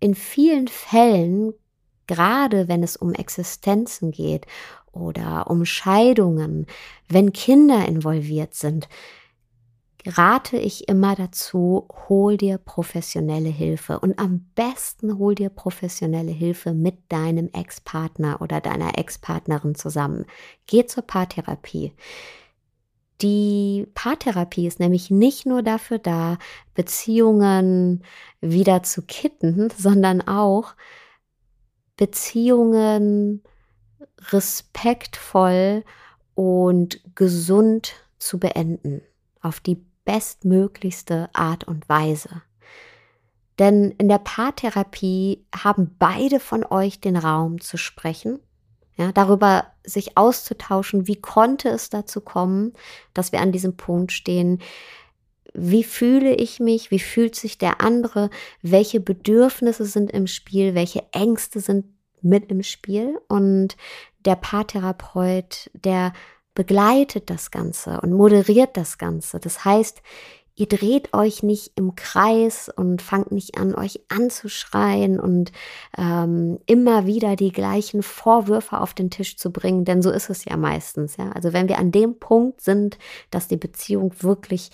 in 0.00 0.14
vielen 0.14 0.68
Fällen, 0.68 1.54
gerade 2.06 2.66
wenn 2.66 2.82
es 2.82 2.96
um 2.96 3.14
Existenzen 3.14 4.10
geht 4.10 4.46
oder 4.90 5.48
um 5.48 5.64
Scheidungen, 5.64 6.66
wenn 7.08 7.32
Kinder 7.32 7.86
involviert 7.86 8.54
sind, 8.54 8.88
rate 10.06 10.56
ich 10.56 10.88
immer 10.88 11.14
dazu, 11.14 11.88
hol 12.08 12.36
dir 12.36 12.58
professionelle 12.58 13.48
Hilfe 13.48 14.00
und 14.00 14.18
am 14.18 14.50
besten 14.54 15.18
hol 15.18 15.34
dir 15.34 15.48
professionelle 15.48 16.32
Hilfe 16.32 16.72
mit 16.72 17.10
deinem 17.10 17.48
Ex-Partner 17.52 18.40
oder 18.40 18.60
deiner 18.60 18.98
Ex-Partnerin 18.98 19.74
zusammen. 19.74 20.26
Geh 20.66 20.86
zur 20.86 21.04
Paartherapie. 21.04 21.92
Die 23.20 23.86
Paartherapie 23.94 24.66
ist 24.66 24.80
nämlich 24.80 25.10
nicht 25.10 25.46
nur 25.46 25.62
dafür 25.62 25.98
da, 25.98 26.38
Beziehungen 26.74 28.02
wieder 28.40 28.82
zu 28.82 29.02
kitten, 29.02 29.70
sondern 29.76 30.20
auch 30.20 30.74
Beziehungen 31.96 33.42
respektvoll 34.30 35.84
und 36.34 37.00
gesund 37.14 37.94
zu 38.18 38.38
beenden, 38.38 39.02
auf 39.40 39.60
die 39.60 39.84
bestmöglichste 40.04 41.30
Art 41.32 41.64
und 41.64 41.88
Weise. 41.88 42.42
Denn 43.58 43.92
in 43.92 44.08
der 44.08 44.18
Paartherapie 44.18 45.44
haben 45.54 45.96
beide 45.98 46.40
von 46.40 46.64
euch 46.64 47.00
den 47.00 47.16
Raum 47.16 47.60
zu 47.60 47.76
sprechen 47.76 48.40
ja, 48.96 49.12
darüber 49.12 49.66
sich 49.84 50.16
auszutauschen, 50.16 51.06
wie 51.06 51.20
konnte 51.20 51.68
es 51.68 51.90
dazu 51.90 52.20
kommen, 52.20 52.72
dass 53.14 53.32
wir 53.32 53.40
an 53.40 53.52
diesem 53.52 53.76
Punkt 53.76 54.12
stehen, 54.12 54.60
wie 55.54 55.84
fühle 55.84 56.34
ich 56.34 56.60
mich, 56.60 56.90
wie 56.90 56.98
fühlt 56.98 57.34
sich 57.34 57.58
der 57.58 57.80
andere, 57.80 58.30
welche 58.62 59.00
Bedürfnisse 59.00 59.84
sind 59.84 60.10
im 60.10 60.26
Spiel, 60.26 60.74
welche 60.74 61.04
Ängste 61.12 61.60
sind 61.60 61.86
mit 62.22 62.50
im 62.50 62.62
Spiel? 62.62 63.18
Und 63.28 63.76
der 64.24 64.36
Paartherapeut, 64.36 65.70
der 65.74 66.12
begleitet 66.54 67.30
das 67.30 67.50
Ganze 67.50 68.00
und 68.00 68.12
moderiert 68.12 68.76
das 68.76 68.98
Ganze. 68.98 69.40
Das 69.40 69.64
heißt, 69.64 70.02
ihr 70.54 70.66
dreht 70.66 71.14
euch 71.14 71.42
nicht 71.42 71.72
im 71.76 71.96
Kreis 71.96 72.70
und 72.74 73.00
fangt 73.00 73.32
nicht 73.32 73.56
an, 73.58 73.74
euch 73.74 74.00
anzuschreien 74.08 75.18
und 75.18 75.50
ähm, 75.96 76.58
immer 76.66 77.06
wieder 77.06 77.36
die 77.36 77.52
gleichen 77.52 78.02
Vorwürfe 78.02 78.80
auf 78.80 78.92
den 78.92 79.10
Tisch 79.10 79.36
zu 79.36 79.50
bringen, 79.50 79.84
denn 79.84 80.02
so 80.02 80.10
ist 80.10 80.28
es 80.28 80.44
ja 80.44 80.56
meistens. 80.56 81.16
Ja? 81.16 81.30
Also 81.32 81.52
wenn 81.52 81.68
wir 81.68 81.78
an 81.78 81.90
dem 81.90 82.18
Punkt 82.18 82.60
sind, 82.60 82.98
dass 83.30 83.48
die 83.48 83.56
Beziehung 83.56 84.12
wirklich 84.20 84.70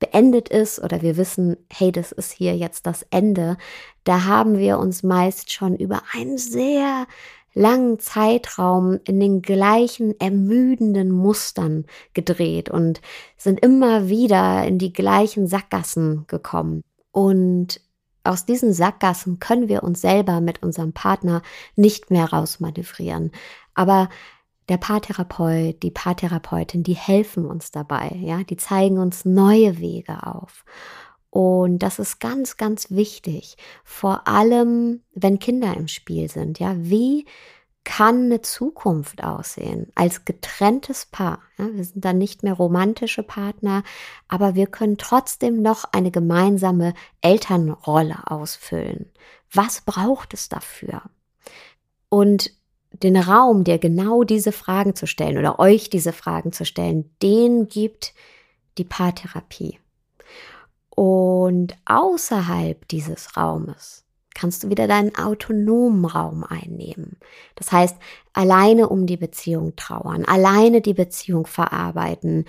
beendet 0.00 0.48
ist 0.48 0.82
oder 0.82 1.02
wir 1.02 1.16
wissen, 1.16 1.56
hey, 1.70 1.92
das 1.92 2.10
ist 2.10 2.32
hier 2.32 2.56
jetzt 2.56 2.86
das 2.86 3.06
Ende, 3.10 3.56
da 4.04 4.24
haben 4.24 4.58
wir 4.58 4.78
uns 4.78 5.02
meist 5.02 5.52
schon 5.52 5.76
über 5.76 6.02
einen 6.14 6.38
sehr 6.38 7.06
langen 7.54 7.98
Zeitraum 7.98 8.98
in 9.04 9.18
den 9.18 9.42
gleichen 9.42 10.18
ermüdenden 10.20 11.10
Mustern 11.10 11.86
gedreht 12.14 12.70
und 12.70 13.00
sind 13.36 13.60
immer 13.60 14.08
wieder 14.08 14.64
in 14.66 14.78
die 14.78 14.92
gleichen 14.92 15.46
Sackgassen 15.46 16.24
gekommen. 16.26 16.82
Und 17.10 17.80
aus 18.22 18.44
diesen 18.44 18.72
Sackgassen 18.72 19.38
können 19.38 19.68
wir 19.68 19.82
uns 19.82 20.00
selber 20.00 20.40
mit 20.40 20.62
unserem 20.62 20.92
Partner 20.92 21.42
nicht 21.74 22.10
mehr 22.10 22.26
rausmanövrieren. 22.26 23.32
Aber 23.74 24.08
der 24.68 24.76
Paartherapeut, 24.76 25.82
die 25.82 25.90
Paartherapeutin, 25.90 26.84
die 26.84 26.94
helfen 26.94 27.44
uns 27.44 27.72
dabei, 27.72 28.16
ja, 28.20 28.44
die 28.44 28.56
zeigen 28.56 28.98
uns 28.98 29.24
neue 29.24 29.78
Wege 29.78 30.24
auf. 30.24 30.64
Und 31.30 31.78
das 31.78 32.00
ist 32.00 32.18
ganz, 32.18 32.56
ganz 32.56 32.90
wichtig. 32.90 33.56
Vor 33.84 34.26
allem, 34.26 35.02
wenn 35.14 35.38
Kinder 35.38 35.76
im 35.76 35.86
Spiel 35.86 36.28
sind. 36.28 36.58
Ja, 36.58 36.74
wie 36.76 37.24
kann 37.84 38.24
eine 38.24 38.42
Zukunft 38.42 39.24
aussehen 39.24 39.90
als 39.94 40.24
getrenntes 40.24 41.06
Paar? 41.06 41.40
Ja, 41.56 41.72
wir 41.72 41.84
sind 41.84 42.04
dann 42.04 42.18
nicht 42.18 42.42
mehr 42.42 42.52
romantische 42.54 43.22
Partner, 43.22 43.84
aber 44.28 44.54
wir 44.54 44.66
können 44.66 44.98
trotzdem 44.98 45.62
noch 45.62 45.84
eine 45.92 46.10
gemeinsame 46.10 46.94
Elternrolle 47.20 48.18
ausfüllen. 48.26 49.10
Was 49.52 49.80
braucht 49.80 50.34
es 50.34 50.48
dafür? 50.48 51.02
Und 52.08 52.52
den 52.92 53.16
Raum, 53.16 53.64
dir 53.64 53.78
genau 53.78 54.24
diese 54.24 54.52
Fragen 54.52 54.96
zu 54.96 55.06
stellen 55.06 55.38
oder 55.38 55.60
euch 55.60 55.90
diese 55.90 56.12
Fragen 56.12 56.52
zu 56.52 56.64
stellen, 56.64 57.14
den 57.22 57.68
gibt 57.68 58.14
die 58.78 58.84
Paartherapie. 58.84 59.78
Und 61.00 61.78
außerhalb 61.86 62.86
dieses 62.88 63.34
Raumes 63.34 64.04
kannst 64.34 64.62
du 64.62 64.68
wieder 64.68 64.86
deinen 64.86 65.16
autonomen 65.16 66.04
Raum 66.04 66.44
einnehmen. 66.44 67.16
Das 67.54 67.72
heißt, 67.72 67.96
alleine 68.34 68.86
um 68.90 69.06
die 69.06 69.16
Beziehung 69.16 69.76
trauern, 69.76 70.26
alleine 70.26 70.82
die 70.82 70.92
Beziehung 70.92 71.46
verarbeiten 71.46 72.44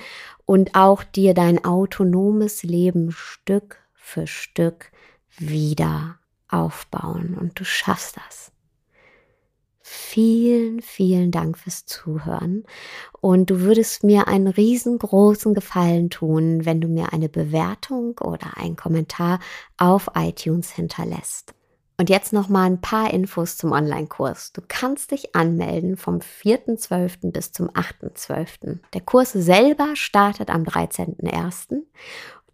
und 0.45 0.75
auch 0.75 1.05
dir 1.05 1.33
dein 1.33 1.63
autonomes 1.63 2.63
Leben 2.63 3.13
Stück 3.13 3.77
für 3.93 4.27
Stück 4.27 4.91
wieder 5.37 6.19
aufbauen. 6.49 7.37
Und 7.39 7.57
du 7.57 7.63
schaffst 7.63 8.17
das. 8.17 8.51
Vielen, 9.91 10.81
vielen 10.81 11.31
Dank 11.31 11.57
fürs 11.57 11.85
Zuhören. 11.85 12.63
Und 13.19 13.49
du 13.49 13.59
würdest 13.59 14.03
mir 14.03 14.27
einen 14.29 14.47
riesengroßen 14.47 15.53
Gefallen 15.53 16.09
tun, 16.09 16.65
wenn 16.65 16.79
du 16.79 16.87
mir 16.87 17.11
eine 17.11 17.27
Bewertung 17.27 18.17
oder 18.19 18.55
einen 18.57 18.77
Kommentar 18.77 19.39
auf 19.77 20.09
iTunes 20.15 20.71
hinterlässt. 20.71 21.53
Und 21.97 22.09
jetzt 22.09 22.31
noch 22.31 22.47
mal 22.47 22.63
ein 22.63 22.79
paar 22.79 23.13
Infos 23.13 23.57
zum 23.57 23.73
Online-Kurs. 23.73 24.53
Du 24.53 24.61
kannst 24.65 25.11
dich 25.11 25.35
anmelden 25.35 25.97
vom 25.97 26.19
4.12. 26.19 27.31
bis 27.31 27.51
zum 27.51 27.69
8.12. 27.69 28.79
Der 28.93 29.01
Kurs 29.01 29.33
selber 29.33 29.95
startet 29.95 30.49
am 30.49 30.63
13.01 30.63 31.81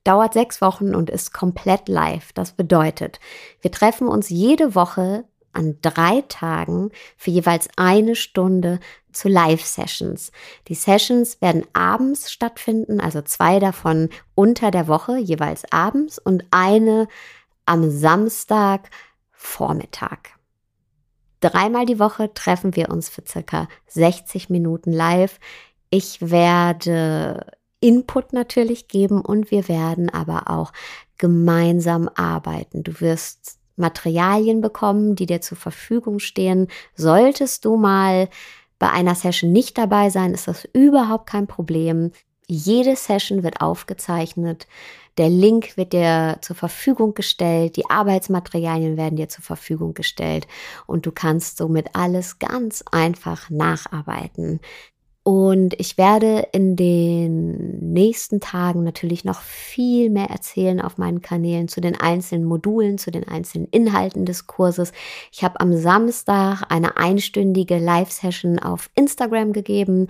dauert 0.04 0.34
sechs 0.34 0.62
Wochen 0.62 0.95
und 0.95 1.10
ist 1.10 1.34
komplett 1.34 1.89
live. 1.89 2.32
Das 2.32 2.54
bedeutet, 2.54 3.19
wir 3.60 3.73
treffen 3.73 4.08
uns 4.08 4.30
jede 4.30 4.73
Woche 4.73 5.26
an 5.58 5.78
drei 5.82 6.24
Tagen 6.30 6.91
für 7.17 7.32
jeweils 7.32 7.67
eine 7.76 8.15
Stunde 8.15 8.80
zu 9.12 9.28
Live-Sessions. 9.28 10.32
Die 10.67 10.76
Sessions 10.76 11.41
werden 11.41 11.65
abends 11.74 12.32
stattfinden, 12.32 13.02
also 13.02 13.22
zwei 13.22 13.60
davon 13.60 14.10
unter 14.36 14.72
der 14.72 14.88
Woche, 14.88 15.17
jeweils 15.17 15.63
abends 15.72 16.20
und 16.20 16.46
eine 16.52 17.08
am 17.65 17.89
Samstag 17.89 18.89
Vormittag. 19.32 20.30
Dreimal 21.39 21.86
die 21.86 22.00
Woche 22.00 22.34
treffen 22.34 22.76
wir 22.76 22.89
uns 22.89 23.10
für 23.10 23.24
circa 23.28 23.67
60 23.88 24.50
Minuten 24.50 24.91
live. 24.91 25.39
Ich 25.89 26.22
werde 26.22 27.46
Input 27.80 28.34
natürlich 28.34 28.88
geben 28.88 29.22
und 29.22 29.52
wir 29.52 29.67
werden 29.67 30.10
aber 30.10 30.50
auch 30.50 30.74
gemeinsam 31.17 32.10
arbeiten. 32.15 32.84
Du 32.84 33.00
wirst 33.02 33.57
Materialien 33.78 34.62
bekommen, 34.62 35.16
die 35.16 35.26
dir 35.26 35.42
zur 35.42 35.58
Verfügung 35.58 36.20
stehen. 36.20 36.68
Solltest 36.96 37.66
du 37.66 37.78
mal 37.78 38.30
bei 38.80 38.90
einer 38.92 39.16
Session 39.16 39.52
nicht 39.52 39.78
dabei 39.78 40.10
sein, 40.10 40.34
ist 40.34 40.48
das 40.48 40.66
überhaupt 40.74 41.28
kein 41.28 41.48
Problem. 41.48 42.12
Jede 42.48 42.96
Session 42.96 43.44
wird 43.44 43.62
aufgezeichnet. 43.62 44.68
Der 45.18 45.30
Link 45.30 45.76
wird 45.76 45.94
dir 45.94 46.38
zur 46.42 46.56
Verfügung 46.56 47.13
gestellt. 47.13 47.76
Die 47.76 47.90
Arbeitsmaterialien 47.90 48.96
werden 48.96 49.18
dir 49.18 49.28
zur 49.28 49.44
Verfügung 49.44 49.94
gestellt. 49.94 50.48
Und 50.86 51.06
du 51.06 51.12
kannst 51.12 51.58
somit 51.58 51.96
alles 51.96 52.40
ganz 52.40 52.84
einfach 52.92 53.50
nacharbeiten. 53.50 54.62
Und 55.28 55.78
ich 55.78 55.98
werde 55.98 56.48
in 56.54 56.78
den 56.78 57.80
nächsten 57.92 58.40
Tagen 58.40 58.86
natürlich 58.86 59.26
noch 59.26 59.42
viel 59.42 60.10
mehr 60.10 60.30
erzählen 60.30 60.80
auf 60.80 60.98
meinen 60.98 61.22
Kanälen 61.22 61.68
zu 61.68 61.82
den 61.82 62.00
einzelnen 62.00 62.46
Modulen, 62.46 62.98
zu 62.98 63.12
den 63.12 63.28
einzelnen 63.28 63.68
Inhalten 63.68 64.24
des 64.24 64.48
Kurses. 64.48 64.94
Ich 65.34 65.44
habe 65.44 65.60
am 65.60 65.76
Samstag 65.76 66.63
eine 66.70 66.96
einstündige 66.96 67.78
Live-Session 67.78 68.60
auf 68.60 68.90
Instagram 68.96 69.52
gegeben 69.52 70.08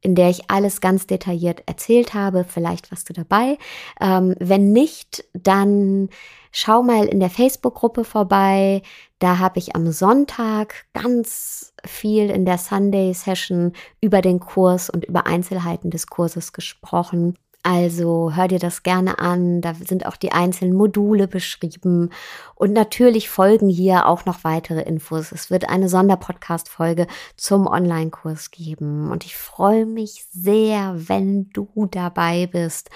in 0.00 0.14
der 0.14 0.30
ich 0.30 0.50
alles 0.50 0.80
ganz 0.80 1.06
detailliert 1.06 1.62
erzählt 1.66 2.14
habe. 2.14 2.44
Vielleicht 2.44 2.90
warst 2.90 3.08
du 3.08 3.12
dabei. 3.12 3.58
Ähm, 4.00 4.34
wenn 4.38 4.72
nicht, 4.72 5.24
dann 5.32 6.08
schau 6.52 6.82
mal 6.82 7.06
in 7.06 7.20
der 7.20 7.30
Facebook-Gruppe 7.30 8.04
vorbei. 8.04 8.82
Da 9.18 9.38
habe 9.38 9.58
ich 9.58 9.74
am 9.74 9.90
Sonntag 9.90 10.86
ganz 10.92 11.72
viel 11.84 12.30
in 12.30 12.44
der 12.44 12.58
Sunday-Session 12.58 13.72
über 14.00 14.22
den 14.22 14.40
Kurs 14.40 14.90
und 14.90 15.04
über 15.04 15.26
Einzelheiten 15.26 15.90
des 15.90 16.06
Kurses 16.06 16.52
gesprochen. 16.52 17.36
Also 17.64 18.32
hör 18.34 18.46
dir 18.46 18.60
das 18.60 18.84
gerne 18.84 19.18
an, 19.18 19.60
da 19.60 19.74
sind 19.74 20.06
auch 20.06 20.16
die 20.16 20.30
einzelnen 20.32 20.74
Module 20.74 21.26
beschrieben 21.26 22.10
und 22.54 22.72
natürlich 22.72 23.28
folgen 23.28 23.68
hier 23.68 24.06
auch 24.06 24.24
noch 24.24 24.44
weitere 24.44 24.82
Infos. 24.82 25.32
Es 25.32 25.50
wird 25.50 25.68
eine 25.68 25.88
Sonderpodcast-Folge 25.88 27.08
zum 27.36 27.66
Online-Kurs 27.66 28.52
geben 28.52 29.10
und 29.10 29.26
ich 29.26 29.36
freue 29.36 29.86
mich 29.86 30.24
sehr, 30.30 30.94
wenn 30.96 31.50
du 31.50 31.88
dabei 31.90 32.46
bist. 32.46 32.90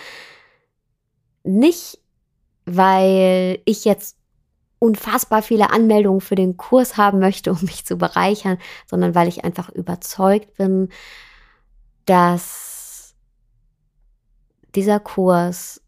Nicht, 1.42 1.98
weil 2.64 3.58
ich 3.64 3.84
jetzt 3.84 4.16
unfassbar 4.78 5.42
viele 5.42 5.70
Anmeldungen 5.70 6.20
für 6.20 6.36
den 6.36 6.56
Kurs 6.56 6.96
haben 6.96 7.18
möchte, 7.18 7.50
um 7.50 7.58
mich 7.62 7.84
zu 7.84 7.96
bereichern, 7.96 8.58
sondern 8.86 9.14
weil 9.14 9.26
ich 9.26 9.44
einfach 9.44 9.70
überzeugt 9.70 10.54
bin, 10.54 10.88
dass 12.04 12.81
dieser 14.74 15.00
Kurs 15.00 15.82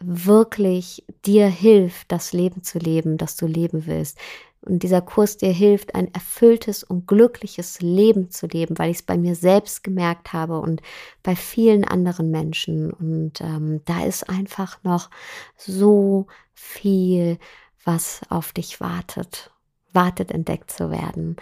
wirklich 0.00 1.04
dir 1.24 1.48
hilft, 1.48 2.12
das 2.12 2.32
Leben 2.32 2.62
zu 2.62 2.78
leben, 2.78 3.16
das 3.16 3.36
du 3.36 3.46
leben 3.46 3.86
willst. 3.86 4.18
Und 4.60 4.82
dieser 4.82 5.00
Kurs 5.00 5.36
dir 5.36 5.52
hilft, 5.52 5.94
ein 5.94 6.12
erfülltes 6.12 6.82
und 6.82 7.06
glückliches 7.06 7.80
Leben 7.80 8.30
zu 8.30 8.46
leben, 8.46 8.78
weil 8.78 8.90
ich 8.90 8.98
es 8.98 9.02
bei 9.02 9.16
mir 9.16 9.34
selbst 9.34 9.84
gemerkt 9.84 10.32
habe 10.32 10.60
und 10.60 10.82
bei 11.22 11.36
vielen 11.36 11.84
anderen 11.84 12.30
Menschen. 12.30 12.92
Und 12.92 13.40
ähm, 13.40 13.82
da 13.84 14.04
ist 14.04 14.28
einfach 14.28 14.82
noch 14.82 15.10
so 15.56 16.26
viel 16.54 17.38
was 17.84 18.20
auf 18.28 18.52
dich 18.52 18.80
wartet, 18.80 19.50
wartet 19.92 20.30
entdeckt 20.30 20.70
zu 20.70 20.90
werden. 20.90 21.36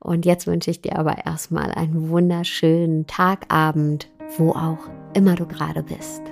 Und 0.00 0.26
jetzt 0.26 0.46
wünsche 0.46 0.70
ich 0.70 0.82
dir 0.82 0.98
aber 0.98 1.24
erstmal 1.24 1.70
einen 1.70 2.08
wunderschönen 2.08 3.06
Tagabend, 3.06 4.10
wo 4.38 4.50
auch 4.50 4.78
immer 5.14 5.36
du 5.36 5.46
gerade 5.46 5.82
bist. 5.82 6.22